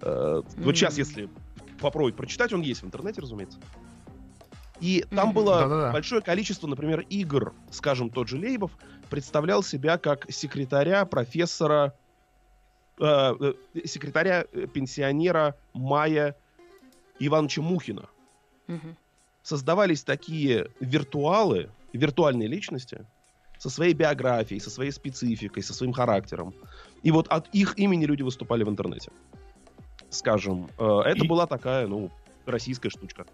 Э, 0.00 0.06
mm-hmm. 0.06 0.64
Вот 0.64 0.76
сейчас, 0.76 0.98
если 0.98 1.28
попробовать 1.80 2.16
прочитать, 2.16 2.52
он 2.52 2.62
есть 2.62 2.82
в 2.82 2.86
интернете, 2.86 3.20
разумеется. 3.20 3.58
И 4.80 5.04
там 5.10 5.30
mm-hmm. 5.30 5.32
было 5.32 5.60
Да-да-да. 5.60 5.92
большое 5.92 6.20
количество, 6.20 6.66
например, 6.66 7.00
игр, 7.08 7.54
скажем, 7.70 8.10
тот 8.10 8.28
же 8.28 8.38
Лейбов, 8.38 8.72
представлял 9.08 9.62
себя 9.62 9.98
как 9.98 10.30
секретаря, 10.30 11.04
профессора, 11.04 11.94
э, 12.98 13.04
э, 13.04 13.86
секретаря, 13.86 14.44
э, 14.52 14.66
пенсионера 14.66 15.56
Мая 15.72 16.36
Ивановича 17.18 17.62
Мухина. 17.62 18.08
Mm-hmm. 18.66 18.94
Создавались 19.42 20.02
такие 20.02 20.70
виртуалы, 20.80 21.70
виртуальные 21.92 22.48
личности, 22.48 23.06
со 23.58 23.70
своей 23.70 23.94
биографией, 23.94 24.60
со 24.60 24.70
своей 24.70 24.92
спецификой, 24.92 25.62
со 25.62 25.74
своим 25.74 25.92
характером. 25.92 26.54
И 27.02 27.10
вот 27.10 27.28
от 27.28 27.48
их 27.54 27.78
имени 27.78 28.06
люди 28.06 28.22
выступали 28.22 28.64
в 28.64 28.68
интернете. 28.68 29.10
Скажем, 30.10 30.68
э, 30.78 31.00
это 31.06 31.24
была 31.24 31.46
такая, 31.46 31.86
ну, 31.86 32.10
российская 32.46 32.90
штучка. 32.90 33.26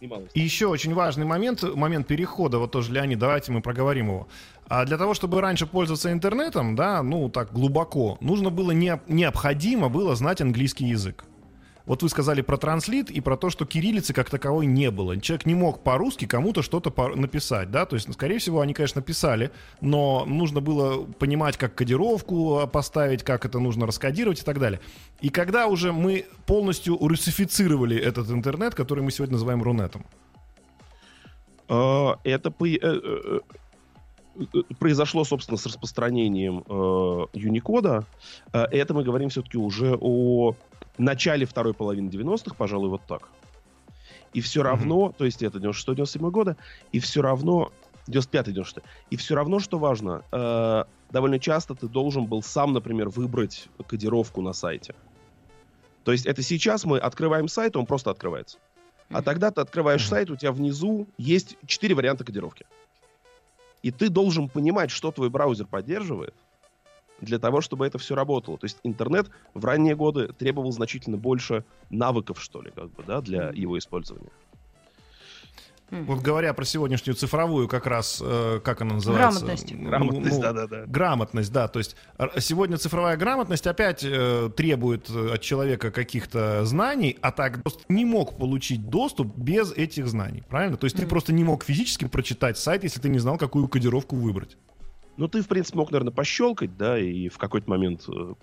И, 0.00 0.10
и 0.34 0.40
еще 0.40 0.66
очень 0.66 0.94
важный 0.94 1.24
момент, 1.24 1.62
момент 1.62 2.08
перехода, 2.08 2.58
вот 2.58 2.72
тоже, 2.72 2.92
Леонид, 2.92 3.20
давайте 3.20 3.52
мы 3.52 3.62
проговорим 3.62 4.08
его. 4.08 4.28
А 4.66 4.84
для 4.84 4.98
того, 4.98 5.14
чтобы 5.14 5.40
раньше 5.40 5.66
пользоваться 5.66 6.10
интернетом, 6.10 6.74
да, 6.74 7.02
ну 7.02 7.28
так 7.28 7.52
глубоко, 7.52 8.18
нужно 8.20 8.50
было 8.50 8.72
не, 8.72 9.00
необходимо 9.06 9.88
было 9.88 10.16
знать 10.16 10.40
английский 10.40 10.86
язык. 10.86 11.24
Вот 11.86 12.02
вы 12.02 12.08
сказали 12.08 12.42
про 12.42 12.56
транслит 12.56 13.10
и 13.10 13.20
про 13.20 13.36
то, 13.36 13.50
что 13.50 13.66
кириллицы 13.66 14.12
как 14.12 14.30
таковой 14.30 14.66
не 14.66 14.90
было. 14.90 15.20
Человек 15.20 15.46
не 15.46 15.54
мог 15.54 15.82
по-русски 15.82 16.26
кому-то 16.26 16.62
что-то 16.62 16.92
написать, 17.16 17.70
да, 17.70 17.86
то 17.86 17.96
есть, 17.96 18.08
ну, 18.08 18.14
скорее 18.14 18.38
всего, 18.38 18.60
они, 18.60 18.74
конечно, 18.74 19.02
писали, 19.02 19.50
но 19.80 20.24
нужно 20.26 20.60
было 20.60 21.04
понимать, 21.04 21.56
как 21.56 21.74
кодировку 21.74 22.58
а, 22.58 22.66
поставить, 22.66 23.22
как 23.22 23.44
это 23.44 23.58
нужно 23.58 23.86
раскодировать 23.86 24.40
и 24.40 24.44
так 24.44 24.58
далее. 24.58 24.80
И 25.20 25.28
когда 25.28 25.66
уже 25.66 25.92
мы 25.92 26.26
полностью 26.46 26.98
русифицировали 26.98 27.96
этот 27.96 28.30
интернет, 28.30 28.74
который 28.74 29.02
мы 29.02 29.10
сегодня 29.10 29.34
называем 29.34 29.62
Рунетом? 29.62 30.06
А, 31.68 32.18
это 32.24 32.50
э, 32.60 32.76
э, 32.82 33.00
э, 33.02 33.40
произошло, 34.78 35.24
собственно, 35.24 35.58
с 35.58 35.66
распространением 35.66 36.60
Unicode. 37.32 38.04
Это 38.52 38.94
мы 38.94 39.04
говорим 39.04 39.28
все-таки 39.28 39.58
уже 39.58 39.96
о 40.00 40.54
начале 40.98 41.46
второй 41.46 41.74
половины 41.74 42.08
90-х, 42.08 42.54
пожалуй, 42.56 42.88
вот 42.88 43.02
так. 43.06 43.28
И 44.32 44.40
все 44.40 44.62
равно, 44.62 45.08
mm-hmm. 45.08 45.14
то 45.16 45.24
есть 45.24 45.42
это 45.42 45.58
96-97 45.58 46.30
года, 46.30 46.56
и 46.90 47.00
все 47.00 47.22
равно 47.22 47.70
95-96. 48.08 48.82
И 49.10 49.16
все 49.16 49.34
равно, 49.34 49.58
что 49.58 49.78
важно, 49.78 50.22
э, 50.32 50.84
довольно 51.10 51.38
часто 51.38 51.74
ты 51.74 51.88
должен 51.88 52.26
был 52.26 52.42
сам, 52.42 52.72
например, 52.72 53.08
выбрать 53.10 53.68
кодировку 53.86 54.40
на 54.40 54.52
сайте. 54.52 54.94
То 56.04 56.12
есть 56.12 56.26
это 56.26 56.42
сейчас 56.42 56.84
мы 56.84 56.98
открываем 56.98 57.48
сайт, 57.48 57.76
он 57.76 57.86
просто 57.86 58.10
открывается. 58.10 58.58
А 59.10 59.22
тогда 59.22 59.50
ты 59.50 59.60
открываешь 59.60 60.02
mm-hmm. 60.02 60.08
сайт, 60.08 60.30
у 60.30 60.36
тебя 60.36 60.52
внизу 60.52 61.06
есть 61.18 61.56
четыре 61.66 61.94
варианта 61.94 62.24
кодировки. 62.24 62.64
И 63.82 63.90
ты 63.90 64.08
должен 64.08 64.48
понимать, 64.48 64.90
что 64.90 65.10
твой 65.10 65.28
браузер 65.28 65.66
поддерживает, 65.66 66.34
для 67.20 67.38
того, 67.38 67.60
чтобы 67.60 67.86
это 67.86 67.98
все 67.98 68.14
работало. 68.14 68.58
То 68.58 68.64
есть 68.64 68.78
интернет 68.82 69.30
в 69.54 69.64
ранние 69.64 69.94
годы 69.94 70.28
требовал 70.28 70.72
значительно 70.72 71.16
больше 71.16 71.64
навыков, 71.90 72.40
что 72.40 72.62
ли, 72.62 72.70
как 72.70 72.90
бы, 72.90 73.04
да, 73.04 73.20
для 73.20 73.50
его 73.50 73.78
использования. 73.78 74.30
Вот 75.92 76.20
говоря 76.22 76.54
про 76.54 76.64
сегодняшнюю 76.64 77.14
цифровую, 77.14 77.68
как 77.68 77.86
раз, 77.86 78.22
э, 78.24 78.60
как 78.64 78.80
она 78.80 78.94
называется? 78.94 79.40
Грамотность. 79.40 79.74
Грамотность, 79.74 80.36
ну, 80.36 80.42
да, 80.42 80.52
да, 80.52 80.66
да. 80.66 80.84
Грамотность, 80.86 81.52
да. 81.52 81.68
То 81.68 81.78
есть 81.80 81.96
сегодня 82.38 82.78
цифровая 82.78 83.18
грамотность 83.18 83.66
опять 83.66 84.02
э, 84.02 84.50
требует 84.56 85.10
э, 85.10 85.34
от 85.34 85.42
человека 85.42 85.90
каких-то 85.90 86.64
знаний, 86.64 87.18
а 87.20 87.30
так 87.30 87.60
не 87.90 88.06
мог 88.06 88.38
получить 88.38 88.88
доступ 88.88 89.36
без 89.36 89.72
этих 89.72 90.08
знаний, 90.08 90.42
правильно? 90.48 90.78
То 90.78 90.86
есть 90.86 90.96
mm-hmm. 90.96 91.00
ты 91.00 91.06
просто 91.06 91.34
не 91.34 91.44
мог 91.44 91.62
физически 91.62 92.06
прочитать 92.06 92.56
сайт, 92.56 92.84
если 92.84 92.98
ты 92.98 93.10
не 93.10 93.18
знал, 93.18 93.36
какую 93.36 93.68
кодировку 93.68 94.16
выбрать. 94.16 94.56
Ну, 95.18 95.28
ты, 95.28 95.42
в 95.42 95.46
принципе, 95.48 95.76
мог, 95.76 95.90
наверное, 95.90 96.12
пощелкать, 96.12 96.74
да, 96.78 96.98
и 96.98 97.28
в 97.28 97.36
какой-то 97.36 97.68
момент 97.68 98.08
э, 98.08 98.34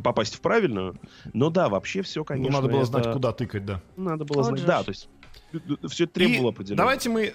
попасть 0.00 0.34
в 0.34 0.40
правильную. 0.40 0.96
Но 1.32 1.50
да, 1.50 1.68
вообще 1.68 2.02
все, 2.02 2.24
конечно. 2.24 2.50
Ну, 2.50 2.56
надо 2.56 2.68
было 2.68 2.82
это... 2.82 2.90
знать, 2.90 3.12
куда 3.12 3.32
тыкать, 3.32 3.64
да. 3.64 3.80
Надо 3.96 4.24
было 4.24 4.38
вот 4.38 4.46
знать, 4.46 4.60
же. 4.60 4.66
да, 4.66 4.82
то 4.82 4.90
есть 4.90 5.08
все 5.88 6.06
требовало 6.06 6.50
определенно. 6.50 6.78
Давайте 6.78 7.08
мы 7.10 7.34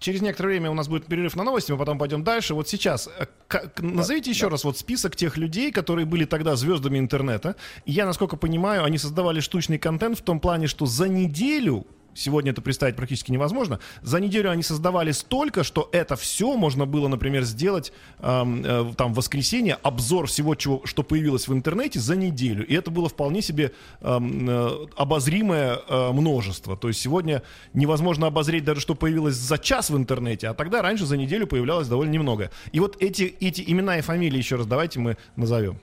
через 0.00 0.22
некоторое 0.22 0.48
время 0.50 0.70
у 0.70 0.74
нас 0.74 0.88
будет 0.88 1.06
перерыв 1.06 1.36
на 1.36 1.44
новости, 1.44 1.70
мы 1.70 1.78
потом 1.78 1.98
пойдем 1.98 2.24
дальше. 2.24 2.54
Вот 2.54 2.68
сейчас 2.68 3.08
э, 3.18 3.26
как, 3.46 3.80
назовите 3.80 4.26
да, 4.26 4.30
еще 4.30 4.46
да. 4.46 4.50
раз 4.50 4.64
вот 4.64 4.78
список 4.78 5.14
тех 5.14 5.36
людей, 5.36 5.70
которые 5.70 6.06
были 6.06 6.24
тогда 6.24 6.56
звездами 6.56 6.98
интернета. 6.98 7.54
Я, 7.86 8.06
насколько 8.06 8.36
понимаю, 8.36 8.84
они 8.84 8.98
создавали 8.98 9.40
штучный 9.40 9.78
контент 9.78 10.18
в 10.18 10.22
том 10.22 10.40
плане, 10.40 10.66
что 10.66 10.86
за 10.86 11.08
неделю 11.08 11.86
сегодня 12.20 12.52
это 12.52 12.62
представить 12.62 12.96
практически 12.96 13.32
невозможно. 13.32 13.80
За 14.02 14.20
неделю 14.20 14.50
они 14.50 14.62
создавали 14.62 15.12
столько, 15.12 15.64
что 15.64 15.88
это 15.92 16.16
все 16.16 16.56
можно 16.56 16.86
было, 16.86 17.08
например, 17.08 17.44
сделать 17.44 17.92
э, 18.18 18.92
там 18.96 19.12
в 19.12 19.16
воскресенье, 19.16 19.74
обзор 19.82 20.26
всего, 20.26 20.54
чего, 20.54 20.82
что 20.84 21.02
появилось 21.02 21.48
в 21.48 21.52
интернете 21.52 22.00
за 22.00 22.16
неделю. 22.16 22.66
И 22.66 22.74
это 22.74 22.90
было 22.90 23.08
вполне 23.08 23.42
себе 23.42 23.72
э, 24.00 24.86
обозримое 24.96 25.78
э, 25.88 26.12
множество. 26.12 26.76
То 26.76 26.88
есть 26.88 27.00
сегодня 27.00 27.42
невозможно 27.72 28.26
обозреть 28.26 28.64
даже, 28.64 28.80
что 28.80 28.94
появилось 28.94 29.34
за 29.34 29.58
час 29.58 29.90
в 29.90 29.96
интернете, 29.96 30.48
а 30.48 30.54
тогда 30.54 30.82
раньше 30.82 31.06
за 31.06 31.16
неделю 31.16 31.46
появлялось 31.46 31.88
довольно 31.88 32.12
немного. 32.12 32.50
И 32.72 32.80
вот 32.80 32.96
эти, 33.00 33.34
эти 33.40 33.64
имена 33.66 33.98
и 33.98 34.00
фамилии 34.02 34.38
еще 34.38 34.56
раз 34.56 34.66
давайте 34.66 35.00
мы 35.00 35.16
назовем. 35.36 35.80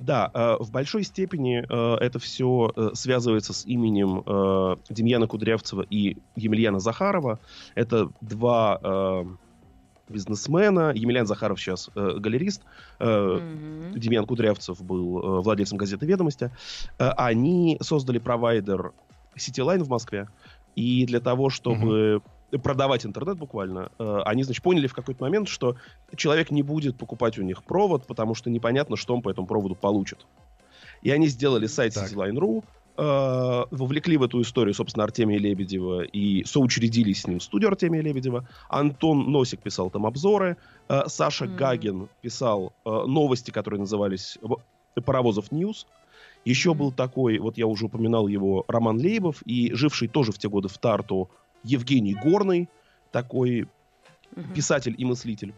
Да, 0.00 0.30
э, 0.32 0.56
в 0.58 0.70
большой 0.70 1.04
степени 1.04 1.64
э, 1.68 1.96
это 2.04 2.18
все 2.18 2.72
э, 2.74 2.90
связывается 2.94 3.52
с 3.52 3.66
именем 3.66 4.22
э, 4.26 4.76
Демьяна 4.88 5.26
Кудрявцева 5.26 5.82
и 5.88 6.16
Емельяна 6.36 6.80
Захарова. 6.80 7.38
Это 7.74 8.10
два 8.20 8.80
э, 8.82 9.24
бизнесмена. 10.08 10.92
Емельян 10.94 11.26
Захаров 11.26 11.60
сейчас 11.60 11.90
э, 11.94 12.16
галерист. 12.18 12.62
Э, 12.98 13.38
Мгм. 13.40 13.98
Демьян 13.98 14.26
Кудрявцев 14.26 14.82
был 14.82 15.18
э, 15.18 15.40
владельцем 15.42 15.78
газеты 15.78 16.06
«Ведомости». 16.06 16.50
Э, 16.98 17.10
они 17.16 17.78
создали 17.80 18.18
провайдер 18.18 18.92
Cityline 19.36 19.84
в 19.84 19.88
Москве. 19.88 20.28
И 20.76 21.06
для 21.06 21.20
того, 21.20 21.50
чтобы 21.50 22.22
продавать 22.58 23.06
интернет 23.06 23.38
буквально, 23.38 23.90
э, 23.98 24.20
они, 24.24 24.42
значит, 24.42 24.62
поняли 24.62 24.86
в 24.86 24.94
какой-то 24.94 25.22
момент, 25.22 25.48
что 25.48 25.76
человек 26.16 26.50
не 26.50 26.62
будет 26.62 26.96
покупать 26.96 27.38
у 27.38 27.42
них 27.42 27.62
провод, 27.62 28.06
потому 28.06 28.34
что 28.34 28.50
непонятно, 28.50 28.96
что 28.96 29.14
он 29.14 29.22
по 29.22 29.30
этому 29.30 29.46
проводу 29.46 29.74
получит. 29.74 30.26
И 31.02 31.10
они 31.10 31.28
сделали 31.28 31.66
сайт. 31.66 31.96
Cityline.ru, 31.96 32.64
э, 32.96 33.64
вовлекли 33.70 34.16
в 34.16 34.22
эту 34.22 34.42
историю, 34.42 34.74
собственно, 34.74 35.04
Артемия 35.04 35.38
Лебедева 35.38 36.02
и 36.02 36.44
соучредили 36.44 37.12
с 37.12 37.26
ним 37.26 37.40
студию 37.40 37.68
Артемия 37.68 38.02
Лебедева. 38.02 38.48
Антон 38.68 39.30
Носик 39.30 39.60
писал 39.60 39.90
там 39.90 40.06
обзоры, 40.06 40.56
э, 40.88 41.02
Саша 41.06 41.46
Мгм. 41.46 41.56
Гагин 41.56 42.08
писал 42.20 42.72
э, 42.84 42.90
новости, 43.06 43.50
которые 43.50 43.80
назывались 43.80 44.38
«Паровозов 45.04 45.52
News». 45.52 45.86
Еще 46.44 46.72
был 46.74 46.90
такой, 46.90 47.38
вот 47.38 47.58
я 47.58 47.66
уже 47.66 47.86
упоминал 47.86 48.26
его, 48.26 48.64
Роман 48.66 48.96
Лейбов, 48.96 49.42
и 49.42 49.72
живший 49.74 50.08
тоже 50.08 50.32
в 50.32 50.38
те 50.38 50.48
годы 50.48 50.68
в 50.68 50.78
Тарту 50.78 51.30
Евгений 51.62 52.14
Горный, 52.14 52.68
такой 53.12 53.68
Мгм. 54.36 54.54
писатель 54.54 54.94
и 54.96 55.04
мыслитель. 55.04 55.54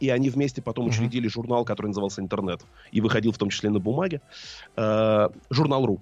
И 0.00 0.10
они 0.10 0.30
вместе 0.30 0.60
потом 0.60 0.86
учредили 0.86 1.28
журнал, 1.28 1.64
который 1.64 1.88
назывался 1.88 2.20
«Интернет». 2.20 2.62
И 2.92 3.00
выходил 3.00 3.32
в 3.32 3.38
том 3.38 3.48
числе 3.50 3.70
на 3.70 3.78
бумаге. 3.78 4.20
Э, 4.76 5.28
журнал 5.50 5.86
«Ру». 5.86 6.00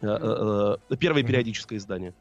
Э, 0.00 0.06
э, 0.06 0.76
э, 0.90 0.96
первое 0.96 1.22
периодическое 1.22 1.78
издание. 1.78 2.14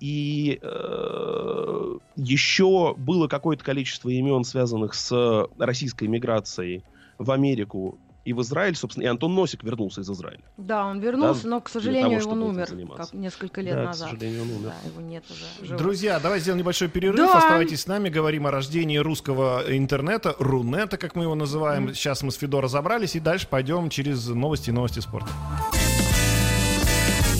И 0.00 0.58
э, 0.60 1.98
еще 2.16 2.94
было 2.96 3.26
какое-то 3.28 3.64
количество 3.64 4.10
имен, 4.10 4.44
связанных 4.44 4.94
с 4.94 5.48
российской 5.58 6.08
миграцией 6.08 6.84
в 7.18 7.30
Америку 7.30 7.98
и 8.24 8.32
в 8.32 8.40
Израиль, 8.42 8.74
собственно, 8.74 9.04
и 9.04 9.06
Антон 9.06 9.34
Носик 9.34 9.62
вернулся 9.62 10.00
из 10.00 10.10
Израиля. 10.10 10.42
Да, 10.56 10.86
он 10.86 11.00
вернулся, 11.00 11.44
Да, 11.44 11.48
но, 11.50 11.60
к 11.60 11.68
сожалению, 11.68 12.20
того, 12.20 12.32
он 12.32 12.42
умер 12.42 12.68
как 12.96 13.12
несколько 13.12 13.60
лет 13.60 13.74
Да, 13.74 13.82
к 13.82 13.86
назад. 13.86 14.10
сожалению, 14.10 14.42
он 14.42 14.50
умер. 14.50 14.72
Да, 14.82 14.88
его 14.88 15.00
нет 15.00 15.24
уже. 15.60 15.76
Друзья, 15.76 16.18
давайте 16.20 16.44
сделаем 16.44 16.60
небольшой 16.60 16.88
перерыв. 16.88 17.18
Да. 17.18 17.38
Оставайтесь 17.38 17.82
с 17.82 17.86
нами, 17.86 18.08
говорим 18.08 18.46
о 18.46 18.50
рождении 18.50 18.96
русского 18.98 19.62
интернета, 19.68 20.34
Рунета, 20.38 20.96
как 20.96 21.14
мы 21.14 21.24
его 21.24 21.34
называем. 21.34 21.94
Сейчас 21.94 22.22
мы 22.22 22.30
с 22.30 22.36
Фидо 22.36 22.60
разобрались, 22.60 23.14
и 23.16 23.20
дальше 23.20 23.46
пойдем 23.48 23.90
через 23.90 24.26
новости 24.28 24.70
и 24.70 24.72
новости 24.72 25.00
спорта. 25.00 25.28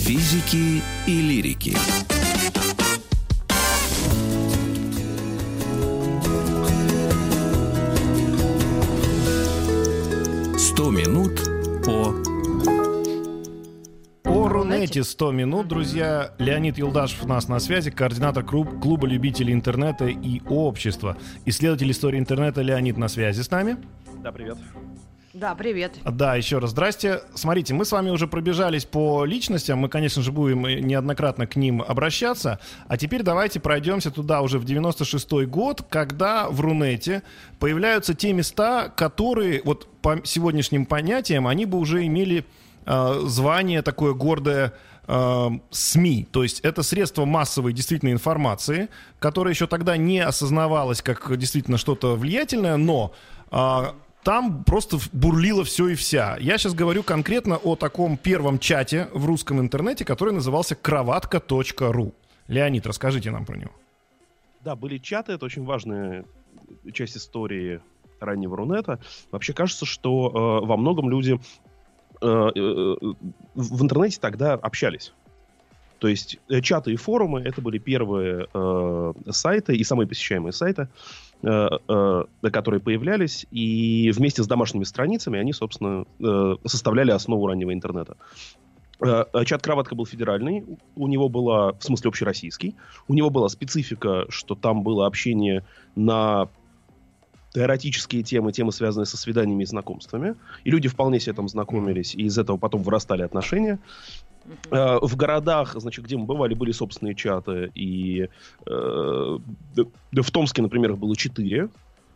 Физики 0.05 0.83
и 1.07 1.21
лирики. 1.21 1.75
Сто 10.75 10.91
минут 10.91 11.39
по 11.85 12.13
О 14.29 14.49
Рунете 14.49 15.05
100 15.05 15.31
минут, 15.31 15.69
друзья. 15.69 16.33
Леонид 16.37 16.77
Юлдашев 16.77 17.23
у 17.23 17.27
нас 17.29 17.47
на 17.47 17.59
связи, 17.59 17.91
координатор 17.91 18.43
клуб- 18.43 18.81
клуба 18.81 19.07
любителей 19.07 19.53
интернета 19.53 20.07
и 20.07 20.41
общества. 20.49 21.15
Исследователь 21.45 21.89
истории 21.91 22.19
интернета 22.19 22.61
Леонид 22.61 22.97
на 22.97 23.07
связи 23.07 23.39
с 23.41 23.49
нами. 23.49 23.77
Да, 24.21 24.33
привет. 24.33 24.57
Да, 25.35 25.53
привет. 25.53 25.97
Да, 26.05 26.35
еще 26.35 26.59
раз 26.59 26.69
здрасте. 26.69 27.19
Смотрите, 27.33 27.73
мы 27.73 27.83
с 27.83 27.91
вами 27.91 28.09
уже 28.09 28.25
пробежались 28.25 28.85
по 28.85 29.25
личностям, 29.25 29.79
мы, 29.79 29.89
конечно 29.89 30.21
же, 30.21 30.31
будем 30.31 30.61
неоднократно 30.61 31.45
к 31.45 31.57
ним 31.57 31.81
обращаться. 31.81 32.61
А 32.87 32.95
теперь 32.95 33.21
давайте 33.21 33.59
пройдемся 33.59 34.11
туда 34.11 34.39
уже 34.39 34.59
в 34.59 34.63
96-й 34.63 35.45
год, 35.45 35.81
когда 35.89 36.47
в 36.49 36.61
Рунете 36.61 37.21
появляются 37.59 38.13
те 38.13 38.31
места, 38.31 38.87
которые, 38.95 39.61
вот 39.65 39.89
по 40.01 40.21
сегодняшним 40.23 40.85
понятиям, 40.85 41.47
они 41.47 41.65
бы 41.65 41.79
уже 41.79 42.05
имели 42.05 42.45
э, 42.85 43.21
звание 43.25 43.81
такое 43.81 44.13
гордое 44.13 44.71
э, 45.05 45.49
СМИ, 45.69 46.29
то 46.31 46.43
есть 46.43 46.61
это 46.61 46.81
средство 46.81 47.25
массовой 47.25 47.73
действительно 47.73 48.13
информации, 48.13 48.87
которое 49.19 49.49
еще 49.49 49.67
тогда 49.67 49.97
не 49.97 50.19
осознавалось 50.19 51.01
как 51.01 51.35
действительно 51.35 51.77
что-то 51.77 52.15
влиятельное, 52.15 52.77
но 52.77 53.11
а, 53.51 53.95
там 54.25 54.63
просто 54.63 54.97
бурлило 55.13 55.63
все 55.63 55.89
и 55.89 55.95
вся. 55.95 56.35
Я 56.39 56.57
сейчас 56.57 56.73
говорю 56.73 57.03
конкретно 57.03 57.57
о 57.57 57.75
таком 57.75 58.17
первом 58.17 58.57
чате 58.57 59.07
в 59.13 59.25
русском 59.25 59.59
интернете, 59.59 60.03
который 60.03 60.33
назывался 60.33 60.75
кроватка.ру. 60.75 62.11
Леонид, 62.47 62.87
расскажите 62.87 63.29
нам 63.29 63.45
про 63.45 63.55
него. 63.55 63.71
Да, 64.61 64.75
были 64.75 64.97
чаты, 64.97 65.33
это 65.33 65.45
очень 65.45 65.63
важная 65.63 66.25
часть 66.91 67.17
истории 67.17 67.81
раннего 68.19 68.57
Рунета. 68.57 68.99
Вообще 69.31 69.53
кажется, 69.53 69.85
что 69.85 70.61
э, 70.63 70.65
во 70.65 70.75
многом 70.75 71.07
люди 71.07 71.39
э, 72.21 72.25
э, 72.25 72.95
в 73.53 73.83
интернете 73.83 74.19
тогда 74.19 74.53
общались. 74.53 75.13
То 75.99 76.07
есть 76.07 76.39
э, 76.49 76.61
чаты 76.61 76.93
и 76.93 76.95
форумы 76.95 77.41
это 77.41 77.61
были 77.61 77.77
первые 77.77 78.47
э, 78.53 79.13
сайты 79.29 79.75
и 79.75 79.83
самые 79.83 80.07
посещаемые 80.07 80.51
сайты, 80.51 80.87
которые 81.41 82.79
появлялись, 82.81 83.45
и 83.51 84.11
вместе 84.15 84.43
с 84.43 84.47
домашними 84.47 84.83
страницами 84.83 85.39
они, 85.39 85.53
собственно, 85.53 86.05
э, 86.19 86.55
составляли 86.65 87.11
основу 87.11 87.45
раннего 87.47 87.73
интернета. 87.73 88.17
Э, 89.01 89.25
э, 89.33 89.45
Чат 89.45 89.61
Кроватка 89.61 89.95
был 89.95 90.05
федеральный, 90.05 90.63
у 90.95 91.07
него 91.07 91.29
была, 91.29 91.73
в 91.73 91.83
смысле 91.83 92.09
общероссийский, 92.09 92.75
у 93.07 93.13
него 93.13 93.29
была 93.29 93.49
специфика, 93.49 94.25
что 94.29 94.55
там 94.55 94.83
было 94.83 95.05
общение 95.05 95.65
на 95.95 96.47
эротические 97.53 98.23
темы, 98.23 98.51
темы, 98.51 98.71
связанные 98.71 99.05
со 99.05 99.17
свиданиями 99.17 99.63
и 99.63 99.65
знакомствами. 99.65 100.35
И 100.63 100.71
люди 100.71 100.89
вполне 100.89 101.19
себе 101.19 101.33
там 101.33 101.47
знакомились, 101.47 102.15
и 102.15 102.23
из 102.23 102.37
этого 102.37 102.57
потом 102.57 102.83
вырастали 102.83 103.21
отношения. 103.21 103.79
Э, 104.71 104.99
В 105.01 105.15
городах, 105.15 105.75
значит, 105.77 106.05
где 106.05 106.17
мы 106.17 106.25
бывали, 106.25 106.53
были 106.53 106.71
собственные 106.71 107.15
чаты. 107.15 107.71
И 107.75 108.27
э, 108.65 108.69
в 108.69 110.31
Томске, 110.31 110.61
например, 110.61 110.91
их 110.91 110.97
было 110.97 111.15
четыре 111.15 111.69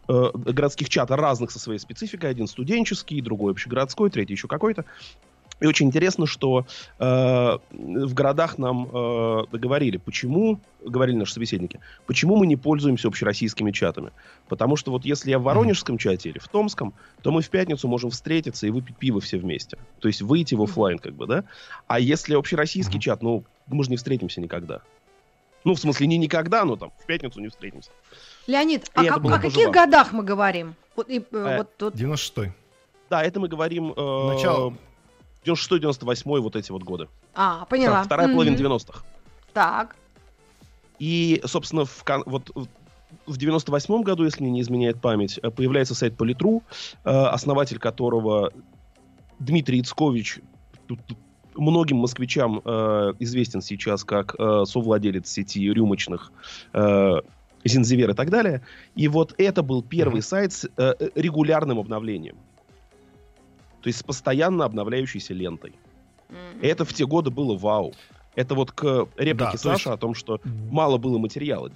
э, 0.07 0.31
городских 0.33 0.89
чата 0.89 1.15
разных 1.15 1.51
со 1.51 1.59
своей 1.59 1.79
спецификой. 1.79 2.29
Один 2.29 2.47
студенческий, 2.47 3.21
другой 3.21 3.53
общегородской, 3.53 4.09
третий 4.09 4.33
еще 4.33 4.47
какой-то. 4.47 4.85
И 5.59 5.65
очень 5.65 5.87
интересно, 5.87 6.25
что 6.25 6.65
э, 6.99 7.03
в 7.71 8.13
городах 8.13 8.57
нам 8.57 8.85
э, 8.91 9.43
говорили, 9.51 9.97
почему, 9.97 10.59
говорили 10.83 11.17
наши 11.17 11.33
собеседники, 11.33 11.79
почему 12.05 12.37
мы 12.37 12.47
не 12.47 12.55
пользуемся 12.55 13.07
общероссийскими 13.09 13.71
чатами. 13.71 14.11
Потому 14.47 14.75
что 14.77 14.91
вот 14.91 15.03
если 15.05 15.31
я 15.31 15.39
в 15.39 15.43
Воронежском 15.43 15.97
чате 15.97 16.29
или 16.29 16.39
в 16.39 16.47
Томском, 16.47 16.93
то 17.21 17.31
мы 17.31 17.41
в 17.41 17.49
пятницу 17.49 17.87
можем 17.87 18.09
встретиться 18.09 18.67
и 18.67 18.69
выпить 18.69 18.95
пиво 18.95 19.19
все 19.19 19.37
вместе. 19.37 19.77
То 19.99 20.07
есть 20.07 20.21
выйти 20.21 20.55
в 20.55 20.61
офлайн, 20.61 20.97
как 20.97 21.13
бы, 21.13 21.27
да? 21.27 21.43
А 21.87 21.99
если 21.99 22.35
общероссийский 22.35 22.99
чат, 22.99 23.21
ну, 23.21 23.43
мы 23.67 23.83
же 23.83 23.89
не 23.89 23.97
встретимся 23.97 24.39
никогда. 24.41 24.81
Ну, 25.65 25.75
в 25.75 25.79
смысле, 25.79 26.07
не 26.07 26.17
никогда, 26.17 26.63
но 26.63 26.77
там 26.77 26.91
в 26.97 27.05
пятницу 27.05 27.41
не 27.41 27.49
встретимся. 27.49 27.89
Леонид, 28.47 28.85
И 28.85 28.89
а 28.93 29.03
как- 29.03 29.25
о 29.25 29.39
каких 29.39 29.57
важно. 29.67 29.71
годах 29.71 30.13
мы 30.13 30.23
говорим? 30.23 30.75
Вот, 30.95 31.09
и, 31.09 31.19
э, 31.19 31.23
Э, 31.31 31.57
вот 31.57 31.75
тут 31.77 31.95
96-й. 31.95 32.53
Да, 33.09 33.23
это 33.23 33.39
мы 33.41 33.49
говорим... 33.49 33.93
Э, 33.95 34.33
Начало. 34.33 34.73
96-98 35.45 36.39
вот 36.39 36.55
эти 36.55 36.71
вот 36.71 36.83
годы. 36.83 37.07
А, 37.33 37.65
поняла. 37.65 38.03
Вторая 38.03 38.27
половина 38.27 38.55
Мгм. 38.55 38.65
90-х. 38.65 39.03
Так. 39.53 39.95
И, 40.99 41.41
собственно, 41.45 41.85
в, 41.85 42.03
вот 42.25 42.51
в- 42.53 42.67
в 43.25 43.37
98 43.37 44.03
году, 44.03 44.25
если 44.25 44.43
мне 44.43 44.51
не 44.51 44.61
изменяет 44.61 45.01
память, 45.01 45.39
э, 45.41 45.49
появляется 45.49 45.95
сайт 45.95 46.17
Политру, 46.17 46.61
э, 47.05 47.09
основатель 47.09 47.79
которого 47.79 48.51
Дмитрий 49.39 49.79
Ицкович, 49.81 50.39
тут- 50.87 50.99
тут 51.05 51.17
многим 51.55 51.97
москвичам 51.97 52.61
э, 52.63 53.13
известен 53.19 53.61
сейчас 53.61 54.03
как 54.03 54.35
э, 54.37 54.63
совладелец 54.65 55.29
сети 55.29 55.59
рюмочных 55.71 56.31
э, 56.73 57.21
Зинзивер 57.65 58.11
и 58.11 58.13
так 58.13 58.29
далее. 58.29 58.61
И 58.95 59.07
вот 59.09 59.33
это 59.37 59.63
был 59.63 59.81
первый 59.83 60.15
Мгм. 60.19 60.21
сайт 60.21 60.53
с 60.53 60.65
э, 60.65 60.93
э, 60.99 61.09
регулярным 61.15 61.79
обновлением. 61.79 62.37
То 63.81 63.87
есть 63.87 63.99
с 63.99 64.03
постоянно 64.03 64.65
обновляющейся 64.65 65.33
лентой. 65.33 65.73
Мгм. 66.29 66.59
Это 66.61 66.85
в 66.85 66.93
те 66.93 67.05
годы 67.05 67.29
было 67.29 67.57
вау. 67.57 67.93
Это 68.35 68.55
вот 68.55 68.71
к 68.71 69.07
реплике 69.17 69.35
Да, 69.35 69.51
то 69.51 69.57
Саши 69.57 69.89
есть- 69.89 69.95
о 69.95 69.97
том, 69.97 70.13
что 70.13 70.39
мало 70.71 70.97
было 70.97 71.17
материала. 71.17 71.71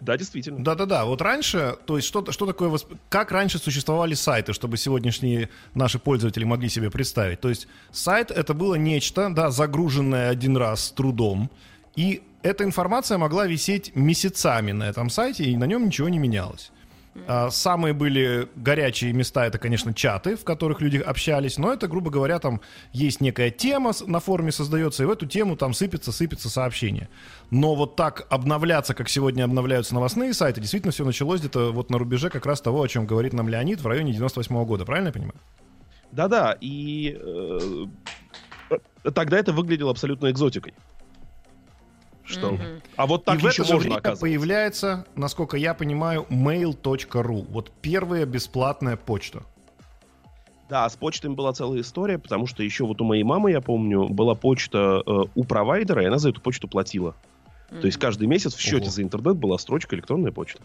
Да, 0.00 0.16
действительно. 0.16 0.64
Да-да-да, 0.64 1.04
вот 1.04 1.20
раньше, 1.20 1.76
то 1.84 1.96
есть 1.96 2.08
что, 2.08 2.30
что 2.32 2.46
такое, 2.46 2.70
восп- 2.70 2.96
как 3.10 3.30
раньше 3.32 3.58
существовали 3.58 4.14
сайты, 4.14 4.54
чтобы 4.54 4.78
сегодняшние 4.78 5.50
наши 5.74 5.98
пользователи 5.98 6.44
могли 6.44 6.70
себе 6.70 6.90
представить. 6.90 7.40
То 7.40 7.50
есть 7.50 7.68
сайт 7.92 8.30
это 8.30 8.54
было 8.54 8.76
нечто, 8.76 9.28
да, 9.30 9.50
загруженное 9.50 10.30
один 10.30 10.56
раз 10.56 10.84
с 10.86 10.90
трудом, 10.92 11.50
и 11.96 12.22
эта 12.42 12.64
информация 12.64 13.18
могла 13.18 13.46
висеть 13.46 13.94
месяцами 13.94 14.72
на 14.72 14.84
этом 14.88 15.10
сайте, 15.10 15.44
и 15.44 15.56
на 15.58 15.64
нем 15.64 15.84
ничего 15.84 16.08
не 16.08 16.18
менялось. 16.18 16.70
А, 17.26 17.50
Самые 17.50 17.94
были 17.94 18.48
горячие 18.56 19.12
места, 19.12 19.46
это, 19.46 19.58
конечно, 19.58 19.94
чаты, 19.94 20.36
в 20.36 20.44
которых 20.44 20.80
люди 20.80 20.98
общались, 20.98 21.58
но 21.58 21.72
это, 21.72 21.88
грубо 21.88 22.10
говоря, 22.10 22.38
там 22.38 22.60
есть 22.92 23.20
некая 23.20 23.50
тема 23.50 23.92
на 24.06 24.20
форуме 24.20 24.52
создается, 24.52 25.02
и 25.02 25.06
в 25.06 25.10
эту 25.10 25.26
тему 25.26 25.56
там 25.56 25.74
сыпется, 25.74 26.12
сыпется 26.12 26.48
сообщение. 26.48 27.08
Но 27.50 27.74
вот 27.74 27.96
так 27.96 28.26
обновляться, 28.30 28.94
как 28.94 29.08
сегодня 29.08 29.44
обновляются 29.44 29.94
новостные 29.94 30.34
сайты, 30.34 30.60
действительно 30.60 30.92
все 30.92 31.04
началось 31.04 31.40
где-то 31.40 31.72
вот 31.72 31.90
на 31.90 31.98
рубеже 31.98 32.30
как 32.30 32.46
раз 32.46 32.60
того, 32.60 32.82
о 32.82 32.88
чем 32.88 33.06
говорит 33.06 33.32
нам 33.32 33.48
Леонид 33.48 33.80
в 33.80 33.86
районе 33.86 34.12
98 34.12 34.64
года, 34.64 34.84
правильно 34.84 35.08
я 35.08 35.12
понимаю? 35.12 35.40
Да-да, 36.12 36.56
и 36.60 37.16
э, 37.20 37.86
тогда 39.14 39.38
это 39.38 39.52
выглядело 39.52 39.90
абсолютно 39.90 40.30
экзотикой. 40.30 40.74
Что? 42.30 42.52
Мгм. 42.52 42.82
А 42.96 43.06
вот 43.06 43.24
так 43.24 43.36
и 43.36 43.38
в 43.38 43.46
еще 43.46 43.62
это 43.62 43.68
же 43.68 43.74
можно, 43.74 44.00
время 44.00 44.16
появляется, 44.16 45.06
насколько 45.16 45.56
я 45.56 45.74
понимаю, 45.74 46.26
mail.ru. 46.30 47.46
Вот 47.50 47.72
первая 47.82 48.24
бесплатная 48.24 48.96
почта. 48.96 49.42
Да, 50.68 50.88
с 50.88 50.94
почтами 50.94 51.34
была 51.34 51.52
целая 51.52 51.80
история, 51.80 52.18
потому 52.18 52.46
что 52.46 52.62
еще 52.62 52.86
вот 52.86 53.00
у 53.00 53.04
моей 53.04 53.24
мамы, 53.24 53.50
я 53.50 53.60
помню, 53.60 54.08
была 54.08 54.36
почта 54.36 55.02
э, 55.04 55.10
у 55.34 55.44
провайдера, 55.44 56.04
и 56.04 56.06
она 56.06 56.18
за 56.18 56.30
эту 56.30 56.40
почту 56.40 56.68
платила. 56.68 57.16
То 57.70 57.86
есть 57.86 57.98
каждый 57.98 58.26
месяц 58.26 58.54
в 58.54 58.60
счете 58.60 58.86
Ого. 58.86 58.90
за 58.90 59.02
интернет 59.02 59.36
была 59.36 59.56
строчка 59.58 59.94
электронная 59.94 60.32
почта. 60.32 60.60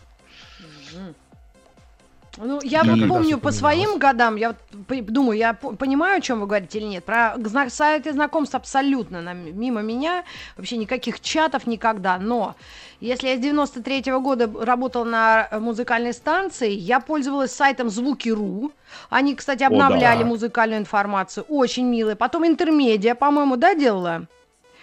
Ну, 2.38 2.60
я 2.64 2.82
Как 2.82 2.90
вот 2.98 3.08
помню 3.08 3.38
по 3.38 3.52
своим 3.52 3.98
годам, 3.98 4.36
я 4.36 4.50
вот 4.50 5.06
думаю, 5.06 5.38
я 5.38 5.54
по- 5.54 5.74
понимаю, 5.76 6.18
о 6.18 6.22
чем 6.22 6.42
вы 6.42 6.48
говорите 6.48 6.80
или 6.80 6.86
нет. 6.86 7.06
Про 7.06 7.36
сайты 7.70 8.12
знакомств 8.12 8.56
абсолютно 8.56 9.34
мимо 9.34 9.82
меня, 9.82 10.24
вообще 10.58 10.78
никаких 10.78 11.22
чатов 11.22 11.66
никогда. 11.66 12.18
Но 12.18 12.56
если 13.00 13.30
я 13.30 13.38
с 13.38 13.40
93 13.40 14.12
года 14.20 14.48
б- 14.48 14.66
работала 14.66 15.06
на 15.06 15.48
э, 15.50 15.60
музыкальной 15.60 16.14
станции, 16.14 16.72
я 16.72 17.00
пользовалась 17.00 17.52
сайтом 17.54 17.90
Звуки.ру. 17.90 18.72
Они, 19.10 19.36
кстати, 19.36 19.64
О, 19.64 19.68
обновляли 19.68 20.24
да. 20.24 20.26
музыкальную 20.26 20.80
информацию, 20.82 21.46
очень 21.48 21.86
милые. 21.86 22.16
Потом 22.16 22.46
Интермедиа, 22.46 23.16
по-моему, 23.16 23.56
да, 23.56 23.76
делала? 23.76 24.28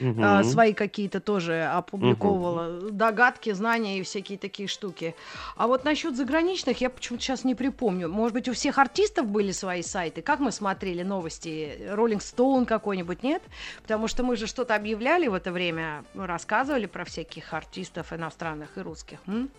А, 0.00 0.42
свои 0.44 0.72
какие-то 0.72 1.20
тоже 1.20 1.62
опубликовывала 1.64 2.90
догадки, 2.90 3.52
знания 3.52 3.98
и 3.98 4.02
всякие 4.02 4.38
такие 4.38 4.68
штуки. 4.68 5.14
А 5.56 5.66
вот 5.66 5.84
насчет 5.84 6.16
заграничных 6.16 6.80
я 6.80 6.90
почему-то 6.90 7.24
сейчас 7.24 7.44
не 7.44 7.54
припомню. 7.54 8.08
Может 8.08 8.34
быть, 8.34 8.48
у 8.48 8.52
всех 8.52 8.78
артистов 8.78 9.26
были 9.26 9.52
свои 9.52 9.82
сайты? 9.82 10.22
Как 10.22 10.40
мы 10.40 10.52
смотрели 10.52 11.02
новости? 11.02 11.88
Роллинг 11.90 12.22
Стоун 12.22 12.66
какой-нибудь, 12.66 13.22
нет? 13.22 13.42
Потому 13.82 14.08
что 14.08 14.22
мы 14.22 14.36
же 14.36 14.46
что-то 14.46 14.74
объявляли 14.74 15.28
в 15.28 15.34
это 15.34 15.52
время, 15.52 16.04
рассказывали 16.14 16.86
про 16.86 17.04
всяких 17.04 17.52
артистов 17.52 18.12
иностранных 18.12 18.78
и 18.78 18.80
русских. 18.80 19.18
м? 19.26 19.50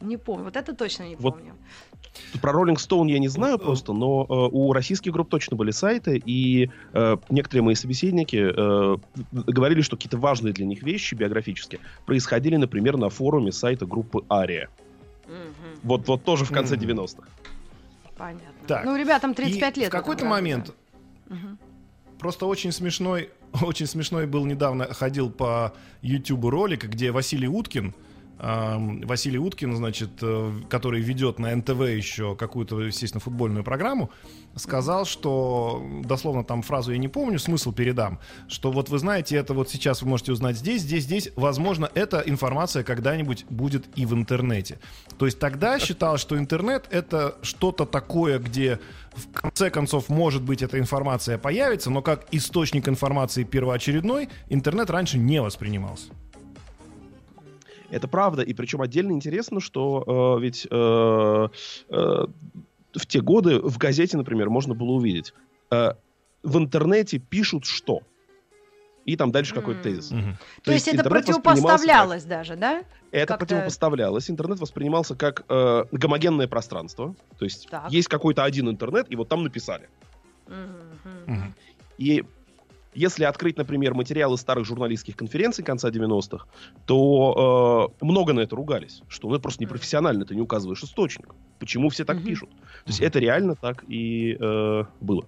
Не 0.00 0.16
помню. 0.16 0.44
Вот 0.44 0.56
это 0.56 0.74
точно 0.74 1.04
не 1.04 1.16
Вот 1.16 1.34
помню. 1.34 1.54
Про 2.40 2.52
Rolling 2.52 2.76
Stone 2.76 3.10
я 3.10 3.18
не 3.18 3.28
знаю 3.28 3.58
просто, 3.58 3.92
но 3.92 4.24
э, 4.28 4.34
у 4.52 4.72
российских 4.72 5.12
групп 5.12 5.28
точно 5.28 5.56
были 5.56 5.70
сайты, 5.70 6.20
и 6.24 6.70
э, 6.92 7.16
некоторые 7.30 7.62
мои 7.62 7.74
собеседники 7.74 8.36
э, 8.36 8.96
говорили, 9.32 9.82
что 9.82 9.96
какие-то 9.96 10.18
важные 10.18 10.52
для 10.52 10.66
них 10.66 10.82
вещи 10.82 11.14
биографические 11.14 11.80
происходили, 12.06 12.56
например, 12.56 12.96
на 12.96 13.08
форуме 13.10 13.52
сайта 13.52 13.86
группы 13.86 14.24
Ария. 14.30 14.68
Мгм. 15.26 15.80
Вот, 15.82 16.08
вот 16.08 16.24
тоже 16.24 16.44
в 16.44 16.52
конце 16.52 16.76
Мгм. 16.76 17.00
90-х. 17.00 17.28
Понятно. 18.16 18.66
Так, 18.66 18.84
Ну, 18.84 18.96
ребятам 18.96 19.34
35 19.34 19.76
И 19.76 19.80
лет. 19.80 19.88
в 19.88 19.92
какой-то 19.92 20.24
момент 20.24 20.72
Мгм. 21.28 21.58
Просто 22.18 22.46
очень 22.46 22.72
смешной, 22.72 23.30
очень 23.62 23.86
смешной 23.86 24.26
был 24.26 24.44
недавно, 24.46 24.92
ходил 24.92 25.30
по 25.30 25.72
YouTube 26.02 26.44
ролик, 26.44 26.84
где 26.84 27.10
Василий 27.10 27.48
Уткин, 27.48 27.94
Василий 28.42 29.38
Уткин, 29.38 29.76
значит, 29.76 30.10
э, 30.20 30.52
который 30.68 31.00
ведет 31.00 31.38
на 31.38 31.54
НТВ 31.54 31.80
еще 31.82 32.34
какую-то, 32.34 32.80
естественно, 32.80 33.20
футбольную 33.20 33.62
программу, 33.62 34.10
сказал, 34.56 35.04
что, 35.04 35.80
дословно 36.04 36.42
там 36.42 36.62
фразу 36.62 36.90
я 36.90 36.98
не 36.98 37.06
помню, 37.06 37.38
смысл 37.38 37.72
передам, 37.72 38.18
что 38.48 38.72
вот 38.72 38.88
вы 38.88 38.98
знаете, 38.98 39.36
это 39.36 39.54
вот 39.54 39.70
сейчас 39.70 40.02
вы 40.02 40.08
можете 40.08 40.32
узнать 40.32 40.56
здесь, 40.56 40.82
здесь, 40.82 41.04
здесь, 41.04 41.30
возможно, 41.36 41.88
эта 41.94 42.20
информация 42.26 42.82
когда-нибудь 42.82 43.44
будет 43.48 43.86
и 43.94 44.06
в 44.06 44.12
интернете. 44.12 44.80
То 45.18 45.26
есть 45.26 45.38
тогда 45.38 45.78
считалось, 45.78 46.20
что 46.20 46.36
интернет 46.36 46.88
это 46.90 47.36
что-то 47.42 47.86
такое, 47.86 48.40
где 48.40 48.80
в 49.14 49.30
конце 49.32 49.70
концов, 49.70 50.08
может 50.08 50.42
быть, 50.42 50.62
эта 50.62 50.80
информация 50.80 51.38
появится, 51.38 51.90
но 51.90 52.02
как 52.02 52.26
источник 52.32 52.88
информации 52.88 53.44
первоочередной 53.44 54.30
интернет 54.48 54.90
раньше 54.90 55.16
не 55.16 55.40
воспринимался. 55.40 56.12
Это 57.92 58.08
правда, 58.08 58.42
и 58.42 58.54
причем 58.54 58.80
отдельно 58.80 59.12
интересно, 59.12 59.60
что 59.60 60.36
э, 60.38 60.42
ведь 60.42 60.66
э, 60.70 60.74
э, 61.90 62.26
в 62.94 63.06
те 63.06 63.20
годы 63.20 63.60
в 63.60 63.76
газете, 63.76 64.16
например, 64.16 64.48
можно 64.48 64.74
было 64.74 64.92
увидеть, 64.92 65.34
э, 65.70 65.92
в 66.42 66.56
интернете 66.56 67.18
пишут 67.18 67.66
что. 67.66 68.00
И 69.04 69.16
там 69.16 69.30
дальше 69.30 69.52
какой-то 69.54 69.80
М. 69.80 69.82
тезис. 69.82 70.10
Мгм. 70.10 70.38
То, 70.62 70.72
есть, 70.72 70.88
это 70.88 70.98
интернет 70.98 71.28
воспринимался 71.28 71.36
как- 71.36 71.42
противопоставлялось 71.42 72.24
даже, 72.24 72.56
да? 72.56 72.82
Это 73.10 73.26
как-то- 73.26 73.46
противопоставлялось. 73.46 74.30
Интернет 74.30 74.60
воспринимался 74.60 75.14
как 75.14 75.44
э, 75.48 75.84
гомогенное 75.92 76.46
пространство. 76.48 77.14
То 77.38 77.44
есть 77.44 77.68
Так. 77.68 77.90
есть 77.90 78.08
какой-то 78.08 78.42
один 78.44 78.70
интернет, 78.70 79.06
и 79.10 79.16
вот 79.16 79.28
там 79.28 79.42
написали. 79.42 79.88
Мгм. 80.46 81.26
Мгм. 81.26 81.54
И 81.98 82.24
если 82.94 83.24
открыть, 83.24 83.56
например, 83.56 83.94
материалы 83.94 84.36
старых 84.36 84.66
журналистских 84.66 85.16
конференций 85.16 85.64
конца 85.64 85.90
90-х, 85.90 86.46
то 86.86 87.92
э, 88.00 88.04
много 88.04 88.32
на 88.32 88.40
это 88.40 88.56
ругались. 88.56 89.02
Что 89.08 89.28
ну, 89.28 89.34
это 89.34 89.42
просто 89.42 89.62
непрофессионально, 89.62 90.24
ты 90.24 90.34
не 90.34 90.42
указываешь 90.42 90.82
источник. 90.82 91.34
Почему 91.58 91.88
все 91.88 92.04
так 92.04 92.16
Мгм. 92.16 92.26
пишут? 92.26 92.50
То 92.50 92.88
есть 92.88 93.00
это 93.00 93.18
реально 93.18 93.54
так 93.56 93.84
и 93.88 94.36
э, 94.38 94.84
было. 95.00 95.26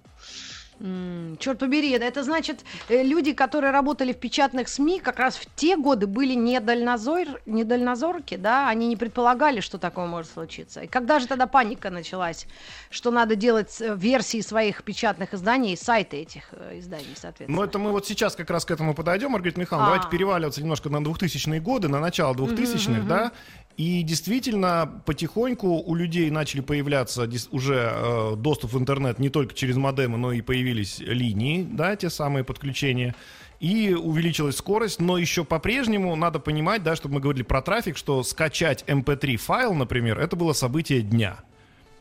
М, 0.80 1.36
Черт 1.38 1.58
побери, 1.58 1.90
это 1.90 2.22
значит, 2.22 2.64
э, 2.88 3.02
люди, 3.02 3.32
которые 3.32 3.70
работали 3.70 4.12
в 4.12 4.16
печатных 4.16 4.68
СМИ, 4.68 5.00
как 5.00 5.18
раз 5.18 5.36
в 5.36 5.46
те 5.54 5.76
годы 5.76 6.06
были 6.06 6.34
недальнозор, 6.34 7.40
недальнозорки, 7.46 8.36
да, 8.36 8.68
они 8.68 8.88
не 8.88 8.96
предполагали, 8.96 9.60
что 9.60 9.78
такое 9.78 10.06
может 10.06 10.32
случиться. 10.32 10.82
И 10.82 10.86
когда 10.86 11.18
же 11.20 11.26
тогда 11.26 11.46
паника 11.46 11.90
началась, 11.90 12.46
что 12.90 13.10
надо 13.10 13.36
делать 13.36 13.80
э, 13.80 13.94
версии 13.96 14.40
своих 14.40 14.82
печатных 14.82 15.34
изданий 15.34 15.76
сайты 15.76 16.18
этих 16.18 16.44
э, 16.52 16.78
изданий, 16.78 17.14
соответственно? 17.14 17.56
Но 17.56 17.64
это 17.64 17.78
мы 17.78 17.92
вот 17.92 18.06
сейчас 18.06 18.36
как 18.36 18.50
раз 18.50 18.64
к 18.64 18.70
этому 18.70 18.94
подойдем, 18.94 19.30
Маргарита 19.30 19.60
Михайловна. 19.60 19.88
А. 19.88 19.94
Давайте 19.94 20.10
переваливаться 20.10 20.60
немножко 20.60 20.88
на 20.88 20.98
2000-е 20.98 21.60
годы, 21.60 21.88
на 21.88 22.00
начало 22.00 22.34
2000-х, 22.34 22.90
мгм. 22.90 23.08
да. 23.08 23.32
И 23.76 24.02
действительно, 24.04 25.02
потихоньку 25.04 25.66
у 25.68 25.94
людей 25.96 26.30
начали 26.30 26.60
появляться 26.60 27.28
уже 27.50 27.90
э, 27.92 28.36
доступ 28.36 28.72
в 28.72 28.78
интернет 28.78 29.18
не 29.18 29.30
только 29.30 29.52
через 29.54 29.76
модемы, 29.76 30.16
но 30.16 30.30
и 30.32 30.42
появились 30.42 31.00
линии, 31.00 31.66
да, 31.68 31.96
те 31.96 32.08
самые 32.08 32.44
подключения. 32.44 33.16
И 33.58 33.94
увеличилась 33.94 34.56
скорость, 34.56 35.00
но 35.00 35.18
еще 35.18 35.44
по-прежнему 35.44 36.14
надо 36.14 36.38
понимать, 36.38 36.82
да, 36.84 36.94
чтобы 36.94 37.14
мы 37.16 37.20
говорили 37.20 37.42
про 37.42 37.62
трафик, 37.62 37.96
что 37.96 38.22
скачать 38.22 38.84
MP3 38.86 39.36
файл, 39.38 39.74
например, 39.74 40.20
это 40.20 40.36
было 40.36 40.52
событие 40.52 41.00
дня. 41.02 41.38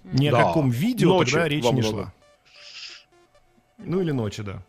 Ни 0.04 0.30
Да. 0.30 0.42
о 0.42 0.46
каком 0.48 0.70
видео 0.70 1.10
Ночью 1.10 1.34
тогда 1.36 1.48
речи 1.48 1.64
во 1.66 1.72
не 1.72 1.82
много. 1.82 1.96
шла. 1.98 2.14
Ну 3.80 4.02
или 4.02 4.12
ночи, 4.12 4.44
да. 4.44 4.62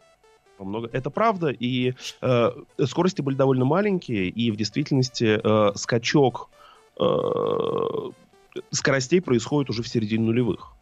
Много. 0.58 0.88
Это 0.92 1.10
правда, 1.10 1.48
и 1.48 1.94
э, 2.22 2.50
скорости 2.86 3.20
были 3.20 3.34
довольно 3.34 3.64
маленькие, 3.64 4.28
и 4.28 4.50
в 4.50 4.56
действительности 4.56 5.40
э, 5.42 5.72
скачок 5.76 6.48
э, 6.52 6.63
скоростей 8.70 9.20
происходит 9.20 9.70
уже 9.70 9.82
в 9.82 9.88
середине 9.88 10.24
нулевых. 10.24 10.74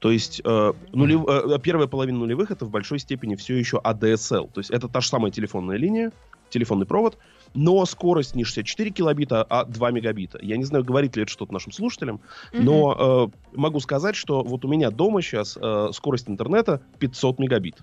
То 0.00 0.10
есть 0.10 0.40
э, 0.42 0.72
нулев- 0.92 1.28
э, 1.28 1.58
первая 1.60 1.86
половина 1.86 2.18
нулевых 2.18 2.50
это 2.50 2.64
в 2.64 2.70
большой 2.70 2.98
степени 2.98 3.34
все 3.36 3.56
еще 3.56 3.76
ADSL. 3.84 4.50
То 4.52 4.60
есть 4.60 4.70
это 4.70 4.88
та 4.88 5.00
же 5.00 5.08
самая 5.08 5.30
телефонная 5.30 5.76
линия, 5.76 6.10
телефонный 6.48 6.86
провод, 6.86 7.18
но 7.54 7.84
скорость 7.84 8.34
не 8.34 8.44
64 8.44 8.90
килобита, 8.90 9.42
а 9.48 9.64
2 9.64 9.90
мегабита. 9.90 10.38
Я 10.40 10.56
не 10.56 10.64
знаю, 10.64 10.84
говорит 10.84 11.16
ли 11.16 11.22
это 11.22 11.30
что-то 11.30 11.52
нашим 11.52 11.72
слушателям, 11.72 12.20
Мгм. 12.52 12.64
но 12.64 13.30
э, 13.52 13.56
могу 13.56 13.78
сказать, 13.80 14.16
что 14.16 14.42
вот 14.42 14.64
у 14.64 14.68
меня 14.68 14.90
дома 14.90 15.20
сейчас 15.20 15.58
э, 15.60 15.90
скорость 15.92 16.30
интернета 16.30 16.80
500 16.98 17.38
мегабит. 17.38 17.76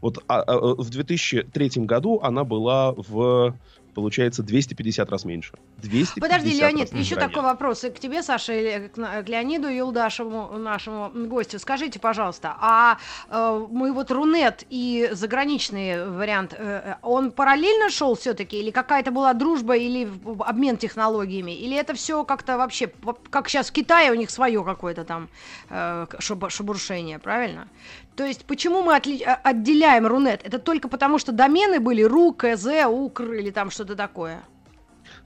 Вот 0.00 0.22
а, 0.28 0.42
а, 0.42 0.74
в 0.76 0.88
2003 0.88 1.84
году 1.84 2.20
она 2.22 2.44
была 2.44 2.92
в 2.92 3.56
получается 3.96 4.42
250 4.42 5.10
раз 5.10 5.24
меньше. 5.24 5.54
250 5.78 6.20
Подожди, 6.20 6.60
Леонид, 6.60 6.92
еще 6.92 7.16
такой 7.16 7.42
вопрос 7.42 7.82
и 7.84 7.90
к 7.90 7.98
тебе, 7.98 8.22
Саша, 8.22 8.52
или 8.52 8.88
к, 8.88 9.24
Леониду 9.26 9.68
Юлдашеву, 9.68 10.58
нашему 10.58 11.10
гостю. 11.14 11.58
Скажите, 11.58 11.98
пожалуйста, 11.98 12.54
а 12.60 12.98
э, 13.30 13.66
мы 13.70 13.94
вот 13.94 14.10
Рунет 14.10 14.64
и 14.68 15.08
заграничный 15.12 16.10
вариант, 16.10 16.52
э, 16.52 16.58
э, 16.58 16.94
он 17.00 17.32
параллельно 17.32 17.88
шел 17.88 18.14
все-таки, 18.14 18.58
или 18.60 18.70
какая-то 18.70 19.10
была 19.10 19.32
дружба, 19.32 19.76
или 19.76 20.06
обмен 20.40 20.76
технологиями, 20.76 21.52
или 21.52 21.74
это 21.74 21.94
все 21.94 22.22
как-то 22.24 22.58
вообще, 22.58 22.92
как 23.30 23.48
сейчас 23.48 23.70
в 23.70 23.72
Китае 23.72 24.12
у 24.12 24.14
них 24.14 24.28
свое 24.28 24.62
какое-то 24.62 25.04
там 25.04 25.30
э, 25.70 26.06
шеб- 26.18 26.50
шебуршение, 26.50 27.18
правильно? 27.18 27.68
То 28.16 28.24
есть 28.24 28.44
почему 28.46 28.82
мы 28.82 28.96
отли- 28.96 29.22
а- 29.22 29.40
отделяем 29.44 30.06
Рунет? 30.06 30.40
Это 30.42 30.58
только 30.58 30.88
потому, 30.88 31.18
что 31.18 31.32
домены 31.32 31.80
были 31.80 32.02
РУ, 32.02 32.32
КЗ, 32.32 32.86
УКР 32.88 33.34
или 33.34 33.50
там 33.50 33.70
что-то 33.70 33.94
такое? 33.94 34.42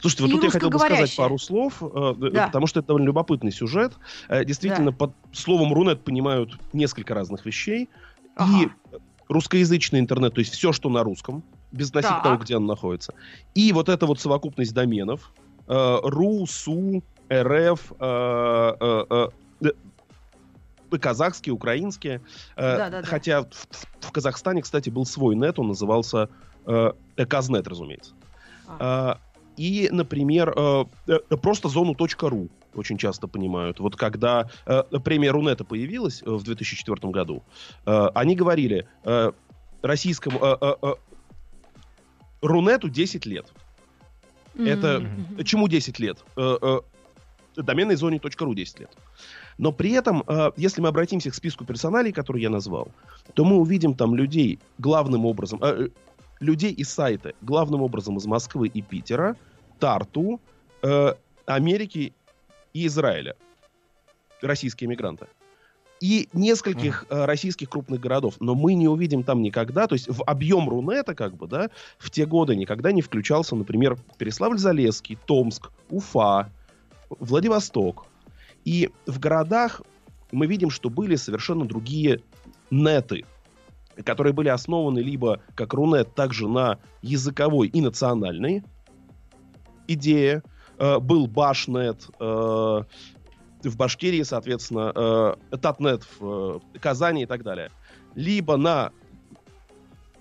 Слушайте, 0.00 0.24
вот 0.24 0.28
И 0.30 0.32
тут 0.34 0.44
я 0.44 0.50
хотел 0.50 0.70
бы 0.70 0.78
сказать 0.78 1.16
пару 1.16 1.38
слов, 1.38 1.82
э, 1.82 1.86
э, 1.86 2.30
Да. 2.32 2.46
потому 2.46 2.66
что 2.66 2.80
это 2.80 2.88
довольно 2.88 3.06
любопытный 3.06 3.52
сюжет. 3.52 3.92
Э, 4.28 4.44
Действительно, 4.44 4.92
под 4.92 5.12
словом 5.32 5.72
Рунет 5.72 6.02
понимают 6.04 6.58
несколько 6.72 7.14
разных 7.14 7.46
вещей. 7.46 7.84
И 7.84 7.88
Ага. 8.36 8.70
русскоязычный 9.28 10.00
интернет, 10.00 10.34
то 10.34 10.40
есть 10.40 10.52
все, 10.52 10.72
что 10.72 10.88
на 10.90 11.02
русском, 11.04 11.44
без 11.72 11.88
относительно 11.90 12.20
Так. 12.20 12.24
того, 12.24 12.36
где 12.38 12.56
он 12.56 12.66
находится. 12.66 13.14
И 13.54 13.72
вот 13.72 13.88
эта 13.88 14.06
вот 14.06 14.20
совокупность 14.20 14.74
доменов. 14.74 15.32
э, 15.72 15.98
РУ, 16.02 16.46
СУ, 16.48 17.04
РФ, 17.32 17.92
э, 18.00 18.74
э, 18.80 19.28
казахские, 20.98 21.52
украинские. 21.54 22.20
Э, 22.56 22.76
Да-да-да. 22.76 23.06
Хотя 23.06 23.42
в, 23.42 23.46
в- 23.50 24.06
в 24.08 24.12
Казахстане, 24.12 24.62
кстати, 24.62 24.90
был 24.90 25.06
свой 25.06 25.36
нет, 25.36 25.58
он 25.58 25.68
назывался 25.68 26.28
э, 26.66 26.92
Казнет, 27.28 27.68
разумеется. 27.68 28.14
А. 28.66 28.76
А, 28.80 29.20
И, 29.56 29.88
например, 29.92 30.52
э, 30.56 30.84
э, 31.06 31.18
просто 31.36 31.68
зону 31.68 31.94
.ру 32.22 32.48
очень 32.74 32.98
часто 32.98 33.26
понимают. 33.26 33.80
Вот 33.80 33.96
когда 33.96 34.48
э, 34.66 34.82
премия 35.04 35.30
Рунета 35.32 35.64
появилась 35.64 36.22
э, 36.22 36.30
в 36.30 36.42
2004 36.44 37.12
году, 37.12 37.42
э, 37.84 38.08
они 38.14 38.36
говорили 38.36 38.86
э, 39.04 39.32
российскому 39.82 40.38
э, 40.40 40.56
э, 40.60 40.74
э, 40.82 40.94
Рунету 42.42 42.88
10 42.88 43.26
лет. 43.26 43.52
Это 44.58 45.00
Мгм. 45.00 45.44
Чему 45.44 45.68
10 45.68 45.98
лет? 46.00 46.18
Э, 46.36 46.56
э, 46.60 46.80
доменной 47.62 47.96
зоне 47.96 48.20
.ру 48.40 48.54
10 48.54 48.80
лет. 48.80 48.90
Но 49.60 49.72
при 49.72 49.90
этом, 49.92 50.24
э, 50.26 50.52
если 50.56 50.80
мы 50.80 50.88
обратимся 50.88 51.30
к 51.30 51.34
списку 51.34 51.66
персоналей, 51.66 52.12
которые 52.12 52.44
я 52.44 52.48
назвал, 52.48 52.88
то 53.34 53.44
мы 53.44 53.56
увидим 53.56 53.92
там 53.92 54.14
людей 54.14 54.58
главным 54.78 55.26
образом, 55.26 55.62
э, 55.62 55.84
э, 55.84 55.88
людей 56.40 56.72
из 56.72 56.88
сайта 56.88 57.34
главным 57.42 57.82
образом 57.82 58.16
из 58.16 58.24
Москвы 58.24 58.68
и 58.68 58.80
Питера, 58.80 59.36
Тарту, 59.78 60.40
э, 60.82 61.12
Америки 61.44 62.14
и 62.72 62.86
Израиля. 62.86 63.36
Российские 64.40 64.88
мигранты. 64.88 65.26
И 66.00 66.30
нескольких 66.32 67.04
э, 67.10 67.26
российских 67.26 67.68
крупных 67.68 68.00
городов. 68.00 68.36
Но 68.40 68.54
мы 68.54 68.72
не 68.72 68.88
увидим 68.88 69.22
там 69.24 69.42
никогда, 69.42 69.86
то 69.86 69.94
есть 69.94 70.08
в 70.08 70.22
объем 70.22 70.70
Рунета, 70.70 71.14
как 71.14 71.34
бы, 71.36 71.46
да, 71.46 71.68
в 71.98 72.10
те 72.10 72.24
годы 72.24 72.56
никогда 72.56 72.92
не 72.92 73.02
включался, 73.02 73.54
например, 73.56 73.98
Переславль-Залесский, 74.16 75.18
Томск, 75.26 75.70
Уфа, 75.90 76.50
Владивосток. 77.10 78.06
И 78.64 78.90
в 79.06 79.18
городах 79.18 79.82
мы 80.32 80.46
видим, 80.46 80.70
что 80.70 80.90
были 80.90 81.16
совершенно 81.16 81.64
другие 81.64 82.22
неты, 82.70 83.24
которые 84.04 84.32
были 84.32 84.48
основаны 84.48 85.00
либо 85.00 85.40
как 85.54 85.74
Рунет, 85.74 86.14
также 86.14 86.48
на 86.48 86.78
языковой 87.02 87.68
и 87.68 87.80
национальной 87.80 88.62
идее. 89.88 90.42
Э, 90.78 90.98
был 90.98 91.26
Башнет, 91.26 92.08
э, 92.18 92.24
в 92.24 93.76
Башкирии, 93.76 94.22
соответственно, 94.22 95.36
э, 95.50 95.56
Татнет 95.58 96.04
в 96.18 96.60
э, 96.74 96.78
Казани 96.78 97.24
и 97.24 97.26
так 97.26 97.42
далее. 97.42 97.70
Либо 98.14 98.56
на 98.56 98.92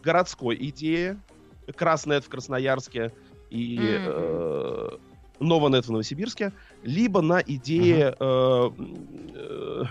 городской 0.03 0.57
идее, 0.59 1.19
Краснет 1.75 2.25
в 2.25 2.29
Красноярске 2.29 3.13
и 3.49 3.77
Мгм. 3.77 4.03
э, 4.07 4.97
Нованет 5.39 5.85
в 5.87 5.91
Новосибирске, 5.91 6.51
либо 6.83 7.21
на 7.21 7.39
идее 7.39 8.15
э, 8.19 8.69
э, 9.35 9.83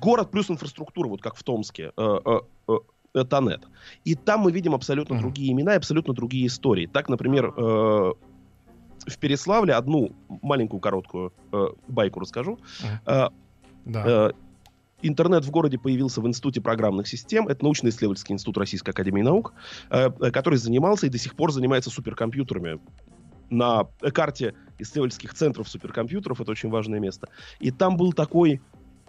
город 0.00 0.30
плюс 0.30 0.50
инфраструктура, 0.50 1.08
вот 1.08 1.22
как 1.22 1.36
в 1.36 1.42
Томске, 1.42 1.92
э, 1.96 2.18
э, 2.24 2.72
э, 3.14 3.24
Танет. 3.24 3.62
И 4.04 4.14
там 4.14 4.40
мы 4.40 4.52
видим 4.52 4.74
абсолютно 4.74 5.14
Мгм. 5.14 5.22
другие 5.22 5.52
имена 5.52 5.74
и 5.74 5.76
абсолютно 5.76 6.14
другие 6.14 6.46
истории. 6.46 6.86
Так, 6.86 7.08
например, 7.08 7.52
э, 7.56 8.12
в 9.06 9.18
Переславле 9.18 9.74
одну 9.74 10.10
маленькую 10.42 10.80
короткую 10.80 11.32
э, 11.52 11.66
байку 11.88 12.20
расскажу. 12.20 12.58
Мгм. 12.82 13.00
Э, 13.06 13.28
Да. 13.84 14.04
Э, 14.06 14.32
Интернет 15.02 15.44
в 15.44 15.50
городе 15.50 15.78
появился 15.78 16.22
в 16.22 16.26
Институте 16.26 16.62
программных 16.62 17.06
систем. 17.06 17.46
Это 17.46 17.62
научно-исследовательский 17.62 18.32
институт 18.32 18.56
Российской 18.56 18.90
Академии 18.90 19.20
Наук, 19.20 19.52
э, 19.90 20.08
который 20.30 20.56
занимался 20.56 21.06
и 21.06 21.10
до 21.10 21.18
сих 21.18 21.34
пор 21.34 21.52
занимается 21.52 21.90
суперкомпьютерами. 21.90 22.80
На 23.50 23.84
карте 24.12 24.54
исследовательских 24.78 25.34
центров 25.34 25.68
суперкомпьютеров 25.68 26.40
это 26.40 26.50
очень 26.50 26.70
важное 26.70 27.00
место. 27.00 27.28
И 27.60 27.70
там 27.70 27.96
был 27.96 28.12
такой 28.12 28.60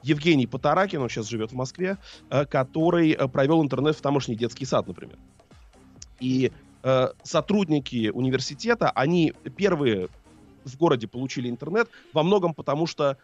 Евгений 0.04 0.46
Потаракин, 0.46 1.02
он 1.02 1.10
сейчас 1.10 1.28
живет 1.28 1.52
в 1.52 1.56
Москве, 1.56 1.98
э, 2.30 2.46
который 2.46 3.12
э, 3.12 3.28
провел 3.28 3.64
интернет 3.64 3.96
в 3.96 4.02
тамошний 4.02 4.36
детский 4.36 4.66
сад, 4.66 4.88
например. 4.88 5.18
И 6.20 6.52
э, 6.84 7.08
сотрудники 7.24 8.10
университета, 8.10 8.92
они 8.92 9.34
первые 9.58 10.10
в 10.64 10.78
городе 10.78 11.08
получили 11.08 11.50
интернет 11.50 11.90
во 12.14 12.22
многом 12.22 12.54
потому, 12.54 12.86
что 12.86 13.18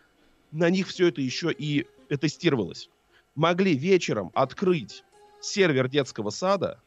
на 0.51 0.69
них 0.69 0.87
все 0.87 1.07
это 1.07 1.21
еще 1.21 1.51
и 1.51 1.87
тестировалось. 2.19 2.89
Могли 3.35 3.75
вечером 3.75 4.31
открыть 4.33 5.03
сервер 5.39 5.87
детского 5.87 6.31
сада 6.31 6.79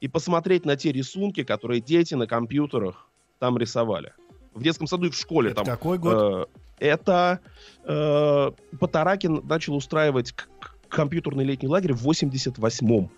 и 0.00 0.08
посмотреть 0.08 0.64
на 0.64 0.76
те 0.76 0.90
рисунки, 0.90 1.44
которые 1.44 1.80
дети 1.80 2.14
на 2.14 2.26
компьютерах 2.26 3.08
там 3.44 3.58
рисовали. 3.58 4.14
В 4.54 4.62
детском 4.62 4.86
саду 4.86 5.06
и 5.06 5.10
в 5.10 5.14
школе 5.14 5.50
Это 5.50 5.56
там. 5.56 5.66
какой 5.66 5.98
год? 5.98 6.48
Э, 6.80 6.86
это 6.86 7.40
э, 7.84 8.50
Потаракин 8.80 9.42
начал 9.46 9.76
устраивать 9.76 10.32
к- 10.32 10.48
к- 10.58 10.76
компьютерный 10.88 11.44
летний 11.44 11.68
лагерь 11.68 11.92
в 11.92 12.08
88-м. 12.08 13.10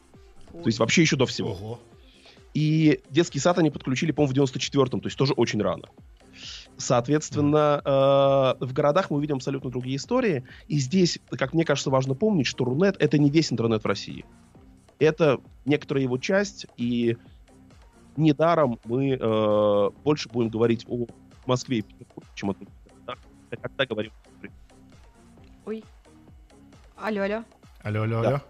То 0.52 0.62
есть 0.64 0.80
вообще 0.80 1.02
еще 1.02 1.14
до 1.14 1.26
всего. 1.26 1.52
Ого. 1.52 1.78
И 2.54 3.00
детский 3.08 3.38
сад 3.38 3.58
они 3.58 3.70
подключили, 3.70 4.10
по-моему, 4.10 4.34
в 4.34 4.52
94-м, 4.52 5.00
то 5.00 5.06
есть 5.06 5.16
тоже 5.16 5.32
очень 5.34 5.62
рано. 5.62 5.84
Соответственно, 6.76 7.80
э, 7.84 8.64
в 8.64 8.72
городах 8.72 9.10
мы 9.10 9.18
увидим 9.18 9.36
абсолютно 9.36 9.70
другие 9.70 9.96
истории. 9.96 10.42
И 10.66 10.78
здесь, 10.78 11.20
как 11.30 11.54
мне 11.54 11.64
кажется, 11.64 11.90
важно 11.90 12.14
помнить, 12.14 12.48
что 12.48 12.64
Рунет— 12.64 12.96
это 12.98 13.16
не 13.18 13.30
весь 13.30 13.52
интернет 13.52 13.84
в 13.84 13.86
России. 13.86 14.24
Это 14.98 15.38
некоторая 15.66 16.02
его 16.02 16.18
часть, 16.18 16.66
и 16.76 17.16
недаром 18.18 18.78
мы 18.84 19.18
э, 19.20 19.90
больше 20.04 20.28
будем 20.28 20.48
говорить 20.50 20.84
о 20.88 21.06
Москве 21.46 21.78
и 21.78 21.82
Петербурге, 21.82 22.28
чем 22.34 22.50
о 22.50 22.54
других 22.54 22.74
городах, 23.06 23.18
когда 23.62 23.86
говорим 23.86 24.12
Ой. 25.66 25.84
Алло, 26.96 27.22
алло. 27.22 27.44
Алло, 27.82 28.02
алло, 28.02 28.22
Да. 28.22 28.28
алло. 28.28 28.40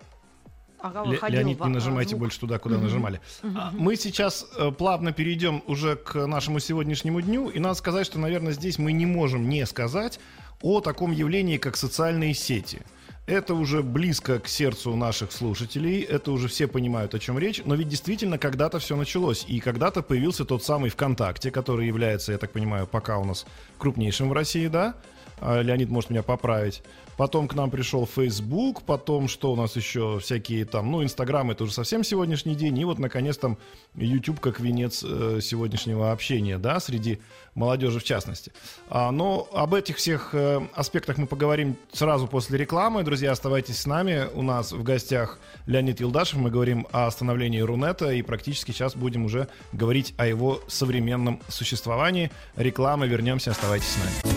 Ага, 0.78 1.04
Ле- 1.10 1.18
Леонид, 1.30 1.58
не 1.60 1.70
нажимайте 1.70 2.10
звук. 2.10 2.20
больше 2.20 2.38
туда, 2.40 2.58
куда 2.58 2.76
Мгм. 2.76 2.84
нажимали. 2.84 3.20
А, 3.42 3.70
Мы 3.72 3.96
сейчас 3.96 4.46
э, 4.56 4.70
плавно 4.70 5.12
перейдем 5.12 5.62
уже 5.66 5.96
к 5.96 6.26
нашему 6.26 6.58
сегодняшнему 6.60 7.20
дню, 7.22 7.48
и 7.48 7.58
надо 7.58 7.74
сказать, 7.74 8.06
что, 8.06 8.18
наверное, 8.18 8.52
здесь 8.52 8.78
мы 8.78 8.92
не 8.92 9.06
можем 9.06 9.48
не 9.48 9.64
сказать 9.66 10.20
о 10.60 10.80
таком 10.80 11.12
явлении, 11.12 11.56
как 11.56 11.76
социальные 11.76 12.34
сети. 12.34 12.82
Это 13.26 13.54
уже 13.54 13.82
близко 13.82 14.38
к 14.38 14.46
сердцу 14.46 14.94
наших 14.94 15.32
слушателей, 15.32 16.02
это 16.02 16.30
уже 16.30 16.46
все 16.46 16.68
понимают, 16.68 17.12
о 17.12 17.18
чем 17.18 17.40
речь, 17.40 17.60
но 17.64 17.74
ведь 17.74 17.88
действительно 17.88 18.38
когда-то 18.38 18.78
все 18.78 18.94
началось, 18.94 19.44
и 19.48 19.58
когда-то 19.58 20.02
появился 20.02 20.44
тот 20.44 20.62
самый 20.62 20.90
ВКонтакте, 20.90 21.50
который 21.50 21.88
является, 21.88 22.30
я 22.30 22.38
так 22.38 22.52
понимаю, 22.52 22.86
пока 22.86 23.18
у 23.18 23.24
нас 23.24 23.44
крупнейшим 23.78 24.28
в 24.28 24.32
России, 24.32 24.68
да? 24.68 24.94
А, 25.40 25.60
Леонид 25.60 25.90
может 25.90 26.10
меня 26.10 26.22
поправить. 26.22 26.82
Потом 27.16 27.48
к 27.48 27.54
нам 27.54 27.70
пришел 27.70 28.06
Facebook, 28.06 28.82
потом 28.82 29.28
что 29.28 29.52
у 29.52 29.56
нас 29.56 29.74
еще 29.74 30.18
всякие 30.20 30.66
там, 30.66 30.90
ну, 30.90 31.02
Инстаграм 31.02 31.50
это 31.50 31.64
уже 31.64 31.72
совсем 31.72 32.04
сегодняшний 32.04 32.54
день, 32.54 32.78
и 32.78 32.84
вот, 32.84 32.98
наконец, 32.98 33.38
там 33.38 33.56
YouTube 33.94 34.40
как 34.40 34.60
венец 34.60 35.02
э, 35.02 35.40
сегодняшнего 35.40 36.12
общения, 36.12 36.58
да, 36.58 36.78
среди 36.78 37.18
молодежи 37.54 38.00
в 38.00 38.04
частности. 38.04 38.52
А, 38.90 39.10
но 39.10 39.48
об 39.52 39.74
этих 39.74 39.96
всех 39.96 40.34
э, 40.34 40.60
аспектах 40.74 41.16
мы 41.16 41.26
поговорим 41.26 41.76
сразу 41.92 42.26
после 42.26 42.58
рекламы. 42.58 43.02
Друзья, 43.02 43.32
оставайтесь 43.32 43.78
с 43.78 43.86
нами. 43.86 44.28
У 44.34 44.42
нас 44.42 44.72
в 44.72 44.82
гостях 44.82 45.38
Леонид 45.66 46.00
Юлдашев. 46.00 46.38
Мы 46.38 46.50
говорим 46.50 46.86
о 46.92 47.10
становлении 47.10 47.60
Рунета, 47.60 48.12
и 48.12 48.20
практически 48.20 48.72
сейчас 48.72 48.94
будем 48.94 49.24
уже 49.24 49.48
говорить 49.72 50.14
о 50.18 50.26
его 50.26 50.60
современном 50.68 51.40
существовании. 51.48 52.30
Реклама, 52.56 53.06
вернемся, 53.06 53.52
оставайтесь 53.52 53.88
с 53.88 53.96
нами. 53.96 54.35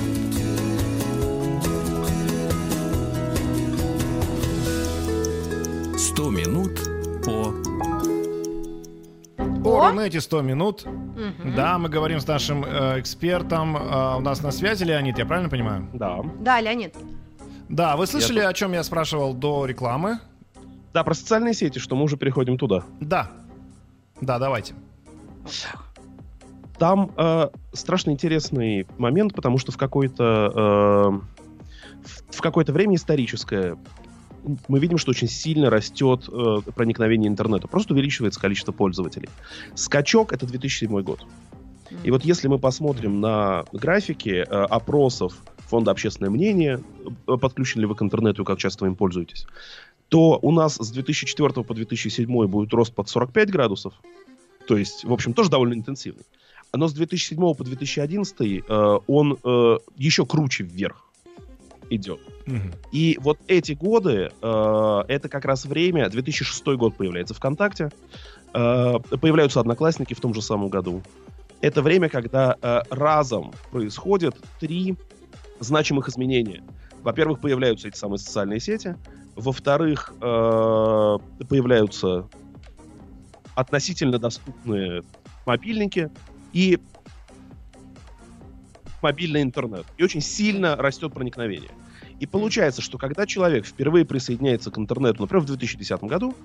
100 6.19 6.31
минут 6.31 6.71
по... 7.23 7.53
О 9.63 9.87
О! 9.87 9.89
Рунете 9.89 10.19
100 10.19 10.41
минут. 10.41 10.85
Мгм. 10.85 11.55
Да, 11.55 11.77
мы 11.77 11.87
говорим 11.87 12.19
с 12.19 12.27
нашим 12.27 12.65
э, 12.65 12.99
экспертом. 12.99 13.77
Э, 13.77 14.17
у 14.17 14.19
нас 14.19 14.43
на 14.43 14.51
связи 14.51 14.83
Леонид, 14.83 15.17
я 15.17 15.25
правильно 15.25 15.49
понимаю? 15.49 15.87
Да. 15.93 16.19
Да, 16.41 16.59
Леонид. 16.59 16.93
Да, 17.69 17.95
вы 17.95 18.05
слышали, 18.05 18.41
тут. 18.41 18.49
о 18.49 18.53
чем 18.53 18.73
я 18.73 18.83
спрашивал 18.83 19.33
до 19.33 19.65
рекламы? 19.65 20.19
Да, 20.93 21.05
про 21.05 21.13
социальные 21.13 21.53
сети, 21.53 21.79
что 21.79 21.95
мы 21.95 22.03
уже 22.03 22.17
переходим 22.17 22.57
туда. 22.57 22.83
Да. 22.99 23.31
Да, 24.19 24.39
давайте. 24.39 24.73
Там 26.77 27.13
э, 27.15 27.47
страшно 27.71 28.11
интересный 28.11 28.85
момент, 28.97 29.33
потому 29.33 29.57
что 29.57 29.71
в 29.71 29.77
какое-то 29.77 30.51
э, 30.53 31.39
в, 32.03 32.35
в 32.35 32.41
какое-то 32.41 32.73
время 32.73 32.95
историческое 32.95 33.77
мы 34.67 34.79
видим, 34.79 34.97
что 34.97 35.11
очень 35.11 35.27
сильно 35.27 35.69
растет 35.69 36.27
э, 36.27 36.57
проникновение 36.75 37.29
интернета. 37.29 37.67
Просто 37.67 37.93
увеличивается 37.93 38.39
количество 38.39 38.71
пользователей. 38.71 39.29
Скачок 39.75 40.33
это 40.33 40.45
2007 40.45 41.01
год. 41.01 41.25
И 42.03 42.11
вот 42.11 42.23
если 42.23 42.47
мы 42.47 42.59
посмотрим 42.59 43.19
на 43.19 43.65
графики 43.73 44.29
э, 44.29 44.43
опросов 44.43 45.33
Фонда 45.69 45.91
общественное 45.91 46.31
мнение, 46.31 46.81
э, 47.27 47.37
подключены 47.37 47.81
ли 47.81 47.87
вы 47.87 47.95
к 47.95 48.01
интернету 48.01 48.41
и 48.41 48.45
как 48.45 48.59
часто 48.59 48.85
вы 48.85 48.89
им 48.89 48.95
пользуетесь, 48.95 49.45
то 50.09 50.39
у 50.41 50.51
нас 50.51 50.75
с 50.75 50.91
2004 50.91 51.63
по 51.63 51.73
2007 51.73 52.47
будет 52.47 52.73
рост 52.73 52.93
под 52.93 53.09
45 53.09 53.51
градусов. 53.51 53.93
То 54.67 54.77
есть, 54.77 55.03
в 55.03 55.13
общем, 55.13 55.33
тоже 55.33 55.49
довольно 55.49 55.73
интенсивный. 55.73 56.25
Но 56.73 56.87
с 56.87 56.93
2007 56.93 57.53
по 57.55 57.63
2011 57.63 58.41
э, 58.41 58.99
он 59.07 59.37
э, 59.43 59.77
еще 59.97 60.25
круче 60.25 60.63
вверх 60.63 61.08
идет. 61.89 62.19
Мгм. 62.45 62.71
И 62.91 63.17
вот 63.21 63.39
эти 63.47 63.73
годы, 63.73 64.31
э, 64.41 65.03
это 65.07 65.29
как 65.29 65.45
раз 65.45 65.65
время, 65.65 66.09
2006 66.09 66.77
год 66.77 66.95
появляется 66.95 67.33
ВКонтакте, 67.33 67.91
э, 68.53 68.99
появляются 69.21 69.59
Одноклассники 69.59 70.13
в 70.13 70.19
том 70.19 70.33
же 70.33 70.41
самом 70.41 70.69
году. 70.69 71.01
Это 71.61 71.81
время, 71.81 72.09
когда 72.09 72.55
э, 72.61 72.81
разом 72.89 73.51
происходят 73.71 74.35
три 74.59 74.95
значимых 75.59 76.07
изменения. 76.07 76.63
Во-первых, 77.03 77.39
появляются 77.39 77.87
эти 77.87 77.97
самые 77.97 78.19
социальные 78.19 78.59
сети. 78.59 78.95
Во-вторых, 79.35 80.13
э, 80.21 81.17
появляются 81.49 82.27
относительно 83.55 84.19
доступные 84.19 85.03
мобильники 85.45 86.09
и 86.53 86.79
мобильный 89.01 89.41
интернет. 89.41 89.85
И 89.97 90.03
очень 90.03 90.21
сильно 90.21 90.75
растет 90.75 91.13
проникновение. 91.13 91.71
И 92.19 92.25
получается, 92.25 92.81
что 92.81 92.97
когда 92.97 93.25
человек 93.25 93.65
впервые 93.65 94.05
присоединяется 94.05 94.71
к 94.71 94.77
интернету, 94.77 95.21
например, 95.21 95.43
в 95.43 95.47
2010 95.47 96.03
году, 96.03 96.35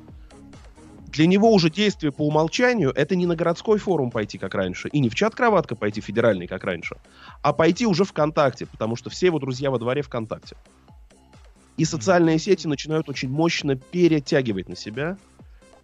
для 1.09 1.27
него 1.27 1.53
уже 1.53 1.71
действие 1.71 2.11
по 2.11 2.27
умолчанию 2.27 2.91
это 2.91 3.15
не 3.15 3.27
на 3.27 3.37
городской 3.37 3.79
форум 3.79 4.11
пойти, 4.11 4.37
как 4.37 4.55
раньше, 4.55 4.89
и 4.89 4.99
не 4.99 5.09
в 5.09 5.15
чат 5.15 5.35
кроватка 5.35 5.77
пойти 5.77 6.01
федеральный, 6.01 6.47
как 6.47 6.65
раньше, 6.65 6.97
а 7.43 7.53
пойти 7.53 7.87
уже 7.87 8.05
ВКонтакте, 8.05 8.67
потому 8.67 8.97
что 8.97 9.11
все 9.11 9.27
его 9.27 9.39
друзья 9.39 9.71
во 9.71 9.79
дворе 9.79 10.03
ВКонтакте. 10.03 10.57
И 11.77 11.85
социальные 11.85 12.39
сети 12.39 12.67
начинают 12.67 13.09
очень 13.09 13.29
мощно 13.29 13.77
перетягивать 13.77 14.69
на 14.69 14.77
себя 14.77 15.17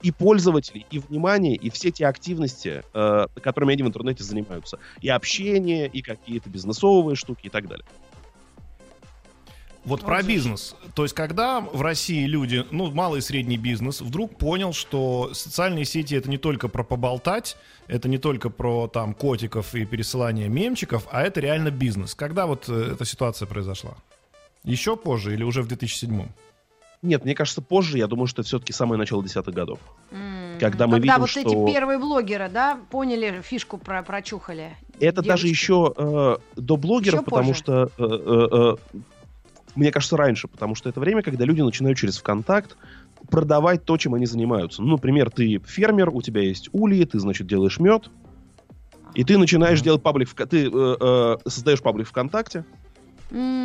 и 0.03 0.11
пользователей, 0.13 0.87
и 0.91 0.99
внимание, 0.99 1.57
и 1.57 1.69
все 1.71 1.91
те 1.91 2.07
активности, 2.07 2.83
э, 2.95 3.27
которыми 3.43 3.75
они 3.75 3.83
в 3.83 3.87
интернете 3.87 4.25
занимаются. 4.25 4.79
И 5.01 5.09
общение, 5.09 5.89
и 5.89 6.01
какие-то 6.01 6.49
бизнесовые 6.49 7.17
штуки, 7.17 7.47
и 7.47 7.51
так 7.51 7.69
далее. 7.69 7.85
Вот 9.85 10.03
про 10.03 10.23
бизнес. 10.23 10.75
То 10.95 11.05
есть, 11.05 11.15
когда 11.15 11.61
в 11.61 11.81
России 11.81 12.27
люди, 12.27 12.65
ну, 12.71 12.91
малый 12.91 13.19
и 13.19 13.23
средний 13.23 13.57
бизнес, 13.57 14.01
вдруг 14.03 14.37
понял, 14.37 14.73
что 14.75 15.31
социальные 15.33 15.87
сети 15.87 16.15
это 16.15 16.29
не 16.29 16.37
только 16.39 16.69
про 16.69 16.85
поболтать, 16.85 17.57
это 17.89 18.09
не 18.09 18.19
только 18.19 18.51
про 18.51 18.89
там 18.89 19.15
котиков 19.15 19.75
и 19.75 19.87
пересылание 19.87 20.49
мемчиков, 20.49 21.07
а 21.11 21.23
это 21.23 21.41
реально 21.41 21.71
бизнес. 21.71 22.15
Когда 22.15 22.47
вот 22.47 22.69
э, 22.69 22.93
эта 22.93 23.05
ситуация 23.07 23.47
произошла? 23.47 23.95
Еще 24.65 24.97
позже 24.97 25.33
или 25.33 25.43
уже 25.43 25.63
в 25.63 25.69
2007? 25.69 26.27
Нет, 27.03 27.25
мне 27.25 27.35
кажется, 27.35 27.63
позже, 27.63 27.97
я 27.97 28.07
думаю, 28.07 28.27
что 28.27 28.43
это 28.43 28.49
все-таки 28.49 28.75
самое 28.75 28.99
начало 28.99 29.25
десятых 29.25 29.55
годов. 29.55 29.79
Когда 30.61 30.87
мы 30.87 31.01
видим, 31.01 31.15
вот 31.19 31.31
что- 31.31 31.41
эти 31.41 31.73
первые 31.73 31.99
блогеры, 31.99 32.51
да, 32.51 32.79
поняли 32.91 33.41
фишку 33.43 33.79
про 33.79 34.03
прочухали. 34.03 34.77
Это 35.01 35.23
даже 35.23 35.45
Девочки. 35.45 35.49
еще 35.63 35.95
э, 35.97 36.37
до 36.57 36.77
блогеров, 36.77 37.21
Еще 37.21 37.25
потому 37.25 37.49
позже. 37.49 37.59
что, 37.59 37.85
э, 37.85 37.89
э, 37.99 38.77
э, 38.93 38.99
мне 39.75 39.91
кажется, 39.93 40.17
раньше, 40.17 40.49
потому 40.49 40.75
что 40.75 40.89
это 40.89 41.01
время, 41.01 41.23
когда 41.23 41.45
люди 41.45 41.61
начинают 41.61 41.99
через 41.99 42.19
ВКонтакт 42.19 42.77
продавать 43.31 43.85
то, 43.85 43.97
чем 43.97 44.15
они 44.15 44.27
занимаются. 44.27 44.83
Ну, 44.83 44.93
например, 44.93 45.31
ты 45.31 45.61
фермер, 45.67 46.11
у 46.11 46.23
тебя 46.23 46.43
есть 46.43 46.69
ульи, 46.73 47.05
ты, 47.05 47.19
значит, 47.19 47.47
делаешь 47.47 47.79
мед, 47.79 48.11
и 49.15 49.25
ты 49.25 49.39
начинаешь 49.39 49.79
Мгм. 49.79 49.85
делать 49.85 50.03
паблик, 50.03 50.29
в, 50.29 50.35
ты 50.35 50.67
э, 50.67 50.97
э, 51.01 51.37
создаешь 51.49 51.83
паблик 51.83 52.09
ВКонтакте, 52.09 52.65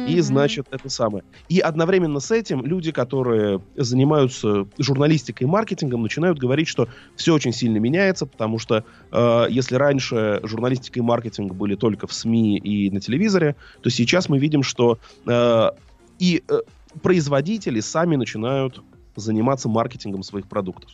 и, 0.05 0.17
Мгм. 0.17 0.21
значит, 0.21 0.65
это 0.69 0.87
самое. 0.87 1.23
И 1.49 1.59
одновременно 1.59 2.19
с 2.19 2.29
этим 2.29 2.63
люди, 2.63 2.91
которые 2.91 3.63
занимаются 3.75 4.65
журналистикой 4.77 5.47
и 5.47 5.49
маркетингом, 5.49 6.03
начинают 6.03 6.37
говорить, 6.37 6.67
что 6.67 6.89
все 7.15 7.33
очень 7.33 7.51
сильно 7.53 7.77
меняется, 7.77 8.27
потому 8.27 8.59
что 8.59 8.85
э, 9.11 9.45
если 9.49 9.75
раньше 9.75 10.41
журналистика 10.43 10.99
и 10.99 11.01
маркетинг 11.01 11.55
были 11.55 11.75
только 11.75 12.05
в 12.05 12.13
СМИ 12.13 12.59
и 12.59 12.91
на 12.91 13.01
телевизоре, 13.01 13.55
то 13.81 13.89
сейчас 13.89 14.29
мы 14.29 14.37
видим, 14.37 14.61
что 14.61 14.99
э, 15.27 15.69
и 16.19 16.43
э, 16.47 16.60
производители 17.01 17.80
сами 17.80 18.15
начинают 18.15 18.82
заниматься 19.15 19.69
маркетингом 19.69 20.23
своих 20.23 20.47
продуктов. 20.47 20.91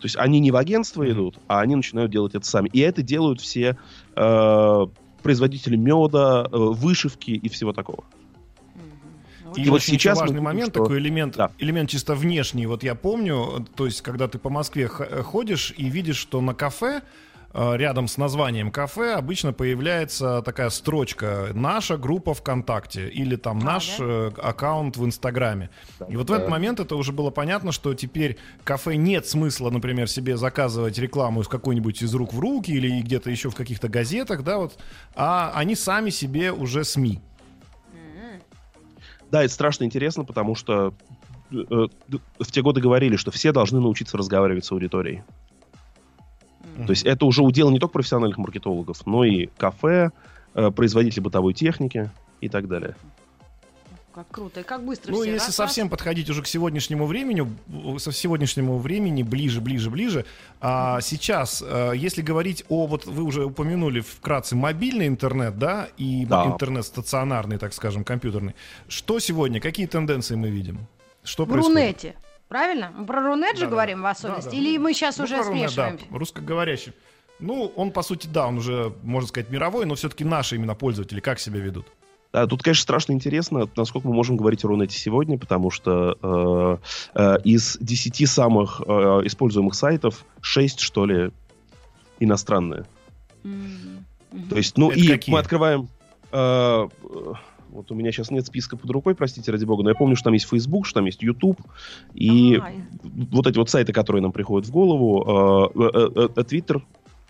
То 0.00 0.06
есть 0.06 0.16
они 0.16 0.38
не 0.40 0.50
в 0.50 0.56
агентство 0.56 1.02
Мгм. 1.02 1.12
идут, 1.12 1.38
а 1.48 1.60
они 1.60 1.76
начинают 1.76 2.10
делать 2.10 2.34
это 2.34 2.44
сами. 2.46 2.68
И 2.72 2.80
это 2.80 3.02
делают 3.02 3.40
все 3.40 3.76
э, 4.16 4.86
производители 5.22 5.76
меда, 5.76 6.46
э, 6.50 6.56
вышивки 6.56 7.30
и 7.30 7.48
всего 7.48 7.72
такого. 7.72 8.04
И, 9.56 9.60
И 9.62 9.64
вот 9.66 9.70
вот 9.74 9.82
сейчас 9.82 10.16
мы 10.16 10.20
важный 10.22 10.34
видим, 10.34 10.44
момент, 10.44 10.70
что- 10.70 10.82
такой 10.82 10.98
элемент, 10.98 11.36
Да. 11.36 11.50
элемент 11.58 11.88
чисто 11.90 12.14
внешний. 12.14 12.66
Вот 12.66 12.82
я 12.82 12.94
помню, 12.94 13.64
то 13.76 13.86
есть, 13.86 14.02
когда 14.02 14.26
ты 14.26 14.38
по 14.38 14.50
Москве 14.50 14.90
э, 14.98 15.22
ходишь 15.22 15.72
и 15.76 15.88
видишь, 15.88 16.16
что 16.16 16.40
на 16.40 16.54
кафе 16.54 16.96
э, 16.98 17.00
рядом 17.54 18.08
с 18.08 18.18
названием 18.18 18.70
кафе 18.70 19.14
обычно 19.14 19.52
появляется 19.52 20.42
такая 20.42 20.70
строчка 20.70 21.50
«Наша 21.54 21.96
группа 21.96 22.34
ВКонтакте» 22.34 23.08
или 23.08 23.36
там 23.36 23.60
А, 23.60 23.64
«Наш 23.64 23.98
да? 23.98 24.04
э, 24.04 24.30
аккаунт 24.42 24.96
в 24.96 25.04
Инстаграме». 25.04 25.70
И 26.08 26.16
вот 26.16 26.30
в 26.30 26.32
этот 26.32 26.48
момент 26.48 26.80
это 26.80 26.96
уже 26.96 27.12
было 27.12 27.30
понятно, 27.30 27.70
что 27.70 27.94
теперь 27.94 28.38
кафе 28.64 28.96
нет 28.96 29.26
смысла, 29.26 29.70
например, 29.70 30.08
себе 30.08 30.36
заказывать 30.36 30.98
рекламу 30.98 31.42
из 31.42 31.48
какой-нибудь 31.48 32.02
из 32.02 32.12
рук 32.14 32.32
в 32.32 32.40
руки 32.40 32.72
или 32.72 33.00
где-то 33.00 33.30
еще 33.30 33.50
в 33.50 33.54
каких-то 33.54 33.88
газетах, 33.88 34.42
да, 34.42 34.58
вот, 34.58 34.76
а 35.14 35.52
они 35.54 35.76
сами 35.76 36.10
себе 36.10 36.52
уже 36.52 36.84
СМИ. 36.84 37.20
Да, 39.30 39.42
это 39.42 39.52
страшно 39.52 39.84
интересно, 39.84 40.24
потому 40.24 40.54
что 40.54 40.94
э, 41.50 41.56
э, 41.56 41.86
в 42.38 42.52
те 42.52 42.62
годы 42.62 42.80
говорили, 42.80 43.16
что 43.16 43.30
все 43.30 43.52
должны 43.52 43.80
научиться 43.80 44.16
разговаривать 44.16 44.64
с 44.64 44.72
аудиторией. 44.72 45.22
То 46.76 46.90
есть 46.90 47.04
это 47.04 47.24
уже 47.26 47.42
удел 47.42 47.70
не 47.70 47.78
только 47.78 47.92
профессиональных 47.92 48.38
маркетологов, 48.38 49.06
но 49.06 49.24
и 49.24 49.46
кафе, 49.56 50.10
э, 50.54 50.70
производители 50.70 51.20
бытовой 51.20 51.54
техники 51.54 52.10
и 52.40 52.48
так 52.48 52.68
далее. 52.68 52.94
Как 54.14 54.28
круто. 54.30 54.60
И 54.60 54.62
как 54.62 54.84
быстро 54.84 55.10
Ну, 55.10 55.22
все 55.22 55.32
если 55.32 55.46
раз, 55.46 55.56
совсем 55.56 55.88
подходить 55.88 56.30
уже 56.30 56.40
к 56.42 56.46
сегодняшнему 56.46 57.06
времени, 57.06 57.48
со 57.98 58.12
сегодняшнему 58.12 58.78
времени 58.78 59.24
ближе, 59.24 59.60
ближе, 59.60 59.90
ближе. 59.90 60.24
А 60.60 61.00
сейчас, 61.00 61.64
э, 61.66 61.94
если 61.96 62.22
говорить 62.22 62.64
о, 62.68 62.86
вот 62.86 63.06
вы 63.06 63.24
уже 63.24 63.44
упомянули 63.44 64.00
вкратце 64.00 64.54
мобильный 64.54 65.08
интернет, 65.08 65.58
да, 65.58 65.88
и 65.96 66.26
Да. 66.26 66.46
интернет 66.46 66.84
стационарный, 66.84 67.58
так 67.58 67.72
скажем, 67.74 68.04
компьютерный. 68.04 68.54
Что 68.86 69.18
сегодня? 69.18 69.60
Какие 69.60 69.86
тенденции 69.86 70.36
мы 70.36 70.48
видим? 70.48 70.86
Что 71.24 71.44
В 71.44 71.48
происходит? 71.48 72.14
Правильно? 72.48 72.92
Мы 72.96 73.06
про 73.06 73.22
Рунет 73.22 73.56
же 73.56 73.62
Да-да. 73.64 73.70
говорим 73.70 74.02
в 74.02 74.06
особенности? 74.06 74.46
Да-да. 74.50 74.56
Или 74.56 74.78
мы 74.78 74.92
сейчас 74.94 75.18
Ну, 75.18 75.24
уже 75.24 75.42
смешиваем? 75.44 75.98
Да, 76.10 76.18
русскоговорящий. 76.18 76.92
Ну, 77.40 77.72
он, 77.76 77.90
по 77.90 78.02
сути, 78.02 78.26
да, 78.28 78.46
он 78.46 78.58
уже, 78.58 78.92
можно 79.02 79.28
сказать, 79.28 79.50
мировой, 79.50 79.86
но 79.86 79.94
все-таки 79.96 80.24
наши 80.24 80.54
именно 80.56 80.74
пользователи 80.74 81.20
как 81.20 81.40
себя 81.40 81.58
ведут? 81.60 81.86
Да, 82.32 82.46
тут, 82.46 82.62
конечно, 82.62 82.82
страшно 82.82 83.12
интересно, 83.12 83.68
насколько 83.76 84.08
мы 84.08 84.14
можем 84.14 84.36
говорить 84.36 84.64
о 84.64 84.68
Рунете 84.68 84.98
сегодня, 84.98 85.38
потому 85.38 85.70
что 85.70 86.18
э, 86.20 86.78
э, 87.14 87.36
из 87.44 87.76
10 87.80 88.28
самых 88.28 88.80
э, 88.86 88.92
используемых 89.24 89.74
сайтов 89.74 90.24
6, 90.40 90.80
что 90.80 91.06
ли, 91.06 91.30
иностранные. 92.20 92.84
Мгм. 93.44 94.04
То 94.50 94.56
есть, 94.56 94.76
ну 94.78 94.90
Это 94.90 94.98
и 95.00 95.06
какие? 95.06 95.32
мы 95.32 95.38
открываем... 95.38 95.88
э, 96.32 96.88
вот 97.74 97.90
у 97.90 97.94
меня 97.94 98.12
сейчас 98.12 98.30
нет 98.30 98.46
списка 98.46 98.76
под 98.76 98.88
рукой, 98.90 99.14
простите, 99.14 99.50
ради 99.50 99.64
бога, 99.64 99.82
но 99.82 99.90
я 99.90 99.94
помню, 99.94 100.16
что 100.16 100.24
там 100.24 100.32
есть 100.34 100.48
Facebook, 100.48 100.86
что 100.86 101.00
там 101.00 101.06
есть 101.06 101.22
YouTube, 101.22 101.60
и 102.14 102.56
А, 102.62 102.70
вот 103.02 103.46
эти 103.46 103.58
вот 103.58 103.68
сайты, 103.68 103.92
которые 103.92 104.22
нам 104.22 104.32
приходят 104.32 104.66
в 104.68 104.70
голову, 104.70 105.70
э, 105.74 105.80
э, 105.80 106.28
э, 106.36 106.40
Twitter 106.42 106.80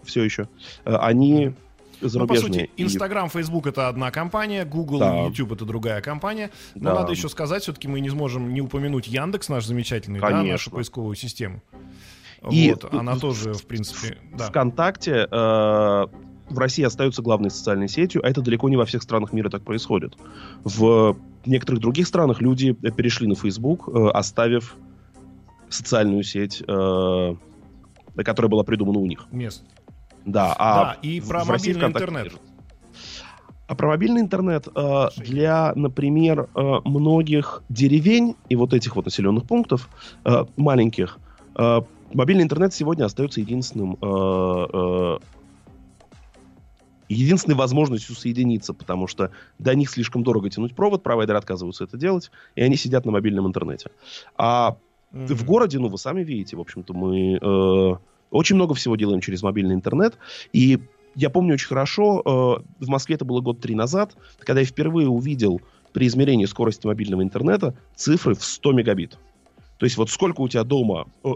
все 0.03 0.23
еще, 0.23 0.49
они 0.85 1.47
Ну, 1.47 1.55
по 2.01 2.09
зарубежные. 2.09 2.43
сути, 2.53 2.71
Инстаграм, 2.77 3.29
Фейсбук 3.31 3.67
это 3.67 3.89
одна 3.89 4.11
компания, 4.11 4.65
Google 4.67 4.99
Да. 4.99 5.23
и 5.23 5.25
YouTube 5.29 5.53
это 5.53 5.65
другая 5.65 6.03
компания. 6.03 6.51
Но 6.75 6.91
Да. 6.91 7.01
надо 7.01 7.13
еще 7.13 7.31
сказать, 7.31 7.63
все-таки 7.63 7.89
мы 7.89 8.01
не 8.01 8.11
сможем 8.11 8.53
не 8.53 8.61
упомянуть 8.61 9.07
Яндекс, 9.09 9.49
наш 9.49 9.65
замечательный, 9.65 10.21
да, 10.21 10.29
Конечно. 10.29 10.53
нашу 10.53 10.71
поисковую 10.71 11.15
систему. 11.17 11.63
И 12.51 12.71
вот, 12.73 12.93
она 12.93 13.17
тоже, 13.17 13.55
в 13.55 13.65
принципе, 13.65 14.19
да. 14.37 14.49
ВКонтакте 14.49 15.27
э, 15.31 16.07
в 16.49 16.59
России 16.59 16.85
остается 16.85 17.23
главной 17.23 17.51
социальной 17.51 17.89
сетью, 17.89 18.25
а 18.25 18.29
это 18.29 18.43
далеко 18.43 18.69
не 18.69 18.77
во 18.77 18.85
всех 18.85 19.03
странах 19.03 19.33
мира 19.33 19.49
так 19.49 19.63
происходит. 19.63 20.17
В 20.63 21.17
некоторых 21.47 21.81
других 21.81 22.07
странах 22.07 22.41
люди 22.41 22.73
перешли 22.73 23.27
на 23.27 23.35
Facebook, 23.35 23.89
э, 23.89 24.09
оставив 24.09 24.77
социальную 25.69 26.23
сеть, 26.23 26.63
э, 26.67 27.35
которая 28.17 28.51
была 28.51 28.63
придумана 28.65 28.99
у 28.99 29.07
них. 29.07 29.27
Мест. 29.33 29.65
Да, 30.25 30.55
а 30.59 30.75
Да, 30.85 30.97
и 31.03 31.21
в- 31.21 31.29
про 31.29 31.45
в 31.45 31.51
России 31.51 31.73
мобильный 31.73 31.81
ВКонтакте 31.81 32.05
интернет. 32.05 32.25
держит. 32.25 32.41
А 33.67 33.75
про 33.75 33.89
мобильный 33.89 34.21
интернет 34.21 34.69
э, 34.75 35.09
для, 35.17 35.73
например, 35.75 36.49
э, 36.55 36.81
многих 36.85 37.63
деревень 37.71 38.37
и 38.51 38.57
вот 38.57 38.75
этих 38.75 38.95
вот 38.97 39.07
населенных 39.07 39.45
пунктов 39.45 39.89
э, 40.25 40.45
маленьких, 40.57 41.19
э, 41.57 41.81
мобильный 42.13 42.45
интернет 42.45 42.75
сегодня 42.75 43.05
остается 43.07 43.41
единственным 43.41 43.95
э, 43.95 43.97
э, 44.03 45.19
единственной 47.09 47.55
возможностью 47.55 48.15
соединиться, 48.15 48.75
потому 48.75 49.07
что 49.07 49.31
до 49.59 49.75
них 49.75 49.91
слишком 49.91 50.23
дорого 50.23 50.51
тянуть 50.51 50.75
провод, 50.75 51.03
провайдеры 51.03 51.39
отказываются 51.39 51.85
это 51.85 51.97
делать, 51.97 52.31
и 52.55 52.63
они 52.63 52.77
сидят 52.77 53.05
на 53.05 53.13
мобильном 53.13 53.47
интернете. 53.47 53.91
А 54.37 54.77
Мгм. 55.13 55.27
в 55.27 55.45
городе, 55.45 55.79
ну, 55.79 55.89
вы 55.89 55.99
сами 55.99 56.25
видите, 56.25 56.57
в 56.57 56.61
общем-то, 56.61 56.93
мы 56.93 57.39
э, 57.41 57.97
очень 58.31 58.57
много 58.57 58.75
всего 58.75 58.97
делаем 58.97 59.21
через 59.21 59.43
мобильный 59.43 59.75
интернет. 59.75 60.19
И 60.53 60.81
я 61.15 61.31
помню 61.31 61.55
очень 61.55 61.69
хорошо, 61.69 62.21
э, 62.25 62.85
в 62.85 62.89
Москве 62.89 63.15
это 63.15 63.25
было 63.25 63.41
год 63.41 63.61
три 63.61 63.75
назад, 63.77 64.17
когда 64.41 64.61
я 64.61 64.67
впервые 64.67 65.09
увидел 65.09 65.61
при 65.93 66.09
измерении 66.09 66.47
скорости 66.47 66.87
мобильного 66.87 67.23
интернета 67.23 67.77
цифры 67.95 68.35
в 68.35 68.45
100 68.45 68.73
мегабит. 68.73 69.19
То 69.79 69.87
есть 69.87 69.97
вот 69.97 70.11
сколько 70.11 70.41
у 70.41 70.49
тебя 70.49 70.65
дома, 70.65 71.07
э, 71.23 71.29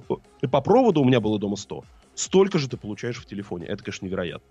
э, 0.42 0.48
по 0.48 0.60
проводу 0.60 1.00
у 1.00 1.04
меня 1.04 1.20
было 1.20 1.38
дома 1.38 1.54
100, 1.54 1.84
столько 2.16 2.58
же 2.58 2.68
ты 2.68 2.76
получаешь 2.76 3.18
в 3.18 3.26
телефоне. 3.26 3.66
Это, 3.66 3.84
конечно, 3.84 4.04
невероятно. 4.06 4.48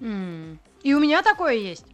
М. 0.00 0.58
И 0.82 0.94
у 0.94 1.00
меня 1.00 1.22
такое 1.22 1.54
есть. 1.54 1.86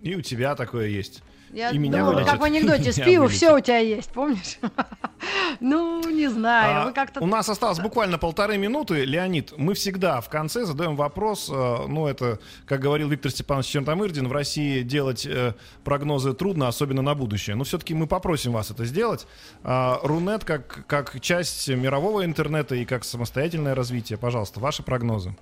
И 0.00 0.14
у 0.16 0.20
тебя 0.20 0.54
такое 0.54 0.88
есть. 0.88 1.22
Я 1.52 1.70
И 1.70 1.76
меня 1.76 1.98
думала, 1.98 2.24
как 2.24 2.40
в 2.40 2.44
анекдоте, 2.44 2.92
с 2.92 2.96
вылечат. 3.04 3.30
все 3.30 3.54
у 3.56 3.60
тебя 3.60 3.78
есть, 3.78 4.10
помнишь? 4.10 4.58
Ну, 5.60 6.02
не 6.10 6.28
знаю, 6.28 6.82
А, 6.82 6.84
вы 6.86 6.92
как-то... 6.92 7.20
У 7.20 7.26
нас 7.26 7.48
осталось 7.48 7.78
буквально 7.78 8.18
полторы 8.18 8.56
минуты. 8.56 9.04
Леонид, 9.04 9.52
мы 9.56 9.74
всегда 9.74 10.20
в 10.20 10.28
конце 10.28 10.64
задаем 10.64 10.96
вопрос, 10.96 11.48
э, 11.52 11.86
ну 11.86 12.06
это, 12.08 12.40
как 12.66 12.80
говорил 12.80 13.08
Виктор 13.08 13.30
Степанович 13.30 13.66
Чертомырдин, 13.66 14.26
в 14.26 14.32
России 14.32 14.82
делать 14.82 15.24
э, 15.26 15.54
прогнозы 15.84 16.32
трудно, 16.32 16.66
особенно 16.68 17.02
на 17.02 17.14
будущее. 17.14 17.54
Но 17.54 17.64
все-таки 17.64 17.94
мы 17.94 18.06
попросим 18.08 18.52
вас 18.52 18.70
это 18.70 18.84
сделать. 18.84 19.26
А, 19.62 20.00
Рунет 20.02 20.44
как, 20.44 20.84
как 20.86 21.20
часть 21.20 21.68
мирового 21.68 22.24
интернета 22.24 22.74
и 22.74 22.84
как 22.84 23.04
самостоятельное 23.04 23.74
развитие, 23.74 24.18
пожалуйста, 24.18 24.58
ваши 24.58 24.82
прогнозы. 24.82 25.36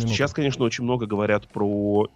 Сейчас, 0.00 0.32
конечно, 0.32 0.64
очень 0.64 0.84
много 0.84 1.06
говорят 1.06 1.48
про 1.48 2.08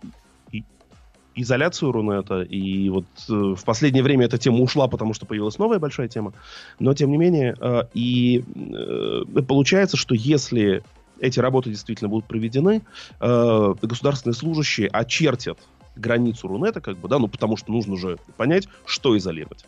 изоляцию 1.34 1.92
Рунета, 1.92 2.42
и 2.42 2.88
вот 2.88 3.06
э, 3.28 3.32
в 3.32 3.64
последнее 3.64 4.02
время 4.02 4.26
эта 4.26 4.38
тема 4.38 4.60
ушла, 4.60 4.86
потому 4.86 5.14
что 5.14 5.26
появилась 5.26 5.58
новая 5.58 5.78
большая 5.78 6.08
тема. 6.08 6.32
Но, 6.78 6.94
тем 6.94 7.10
не 7.10 7.16
менее, 7.16 7.56
э, 7.60 7.82
и 7.92 8.44
э, 8.54 9.42
получается, 9.42 9.96
что 9.96 10.14
если 10.14 10.82
эти 11.20 11.40
работы 11.40 11.70
действительно 11.70 12.08
будут 12.08 12.26
проведены, 12.26 12.82
э, 13.20 13.74
государственные 13.82 14.34
служащие 14.34 14.88
очертят 14.88 15.58
границу 15.96 16.48
Рунета, 16.48 16.80
как 16.80 16.98
бы, 16.98 17.08
да, 17.08 17.18
ну, 17.18 17.28
потому 17.28 17.56
что 17.56 17.72
нужно 17.72 17.96
же 17.96 18.18
понять, 18.36 18.68
что 18.86 19.16
изолировать. 19.16 19.64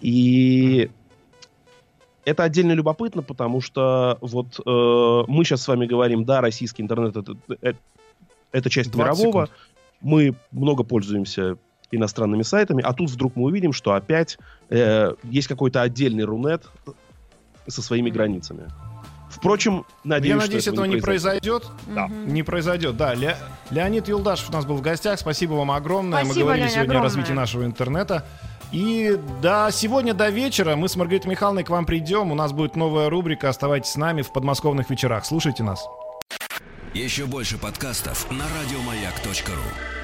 И 0.00 0.90
это 2.24 2.42
отдельно 2.44 2.72
любопытно, 2.72 3.22
потому 3.22 3.60
что 3.60 4.18
вот 4.20 4.58
э, 4.64 5.24
мы 5.30 5.44
сейчас 5.44 5.62
с 5.62 5.68
вами 5.68 5.86
говорим, 5.86 6.24
да, 6.24 6.40
российский 6.40 6.82
интернет 6.82 7.16
это, 7.16 7.36
это, 7.60 7.78
это 8.52 8.70
часть 8.70 8.90
20 8.90 9.18
мирового, 9.24 9.46
секунд. 9.46 9.58
мы 10.00 10.34
много 10.52 10.82
пользуемся 10.84 11.56
иностранными 11.90 12.42
сайтами, 12.42 12.82
а 12.82 12.92
тут 12.92 13.10
вдруг 13.10 13.34
мы 13.36 13.44
увидим, 13.44 13.72
что 13.72 13.94
опять 13.94 14.38
э, 14.68 15.14
есть 15.24 15.48
какой-то 15.48 15.82
отдельный 15.82 16.24
Рунет 16.24 16.62
со 17.66 17.82
своими 17.82 18.10
границами. 18.10 18.68
Впрочем, 19.30 19.84
надеюсь, 20.02 20.34
Я 20.34 20.40
что 20.40 20.46
надеюсь, 20.48 20.66
этого 20.66 20.84
не 20.86 20.94
не 20.96 21.00
произойдет. 21.00 21.66
Да. 21.94 22.08
Не 22.08 22.42
произойдет, 22.42 22.96
да. 22.96 23.14
Ле- 23.14 23.36
Леонид 23.70 24.08
Юлдашев 24.08 24.50
у 24.50 24.52
нас 24.52 24.66
был 24.66 24.74
в 24.74 24.82
гостях. 24.82 25.20
Спасибо 25.20 25.52
вам 25.52 25.70
огромное. 25.70 26.24
Спасибо, 26.24 26.34
мы 26.34 26.42
говорили 26.42 26.60
Леонид, 26.62 26.74
сегодня 26.74 26.88
о 26.90 26.98
огромное. 26.98 27.08
развитии 27.08 27.32
нашего 27.32 27.64
интернета. 27.64 28.24
И 28.72 29.18
до 29.42 29.68
сегодня 29.72 30.14
до 30.14 30.28
вечера 30.28 30.76
мы 30.76 30.88
с 30.88 30.96
Маргаритой 30.96 31.30
Михайловной 31.30 31.64
к 31.64 31.70
вам 31.70 31.86
придем. 31.86 32.30
У 32.30 32.34
нас 32.34 32.52
будет 32.52 32.76
новая 32.76 33.10
рубрика. 33.10 33.48
Оставайтесь 33.48 33.90
с 33.90 33.96
нами 33.96 34.22
в 34.22 34.32
подмосковных 34.32 34.90
вечерах. 34.90 35.24
Слушайте 35.24 35.62
нас. 35.62 35.84
Еще 36.94 37.26
больше 37.26 37.58
подкастов 37.58 38.30
на 38.30 38.44
радиомаяк.ру. 38.44 39.99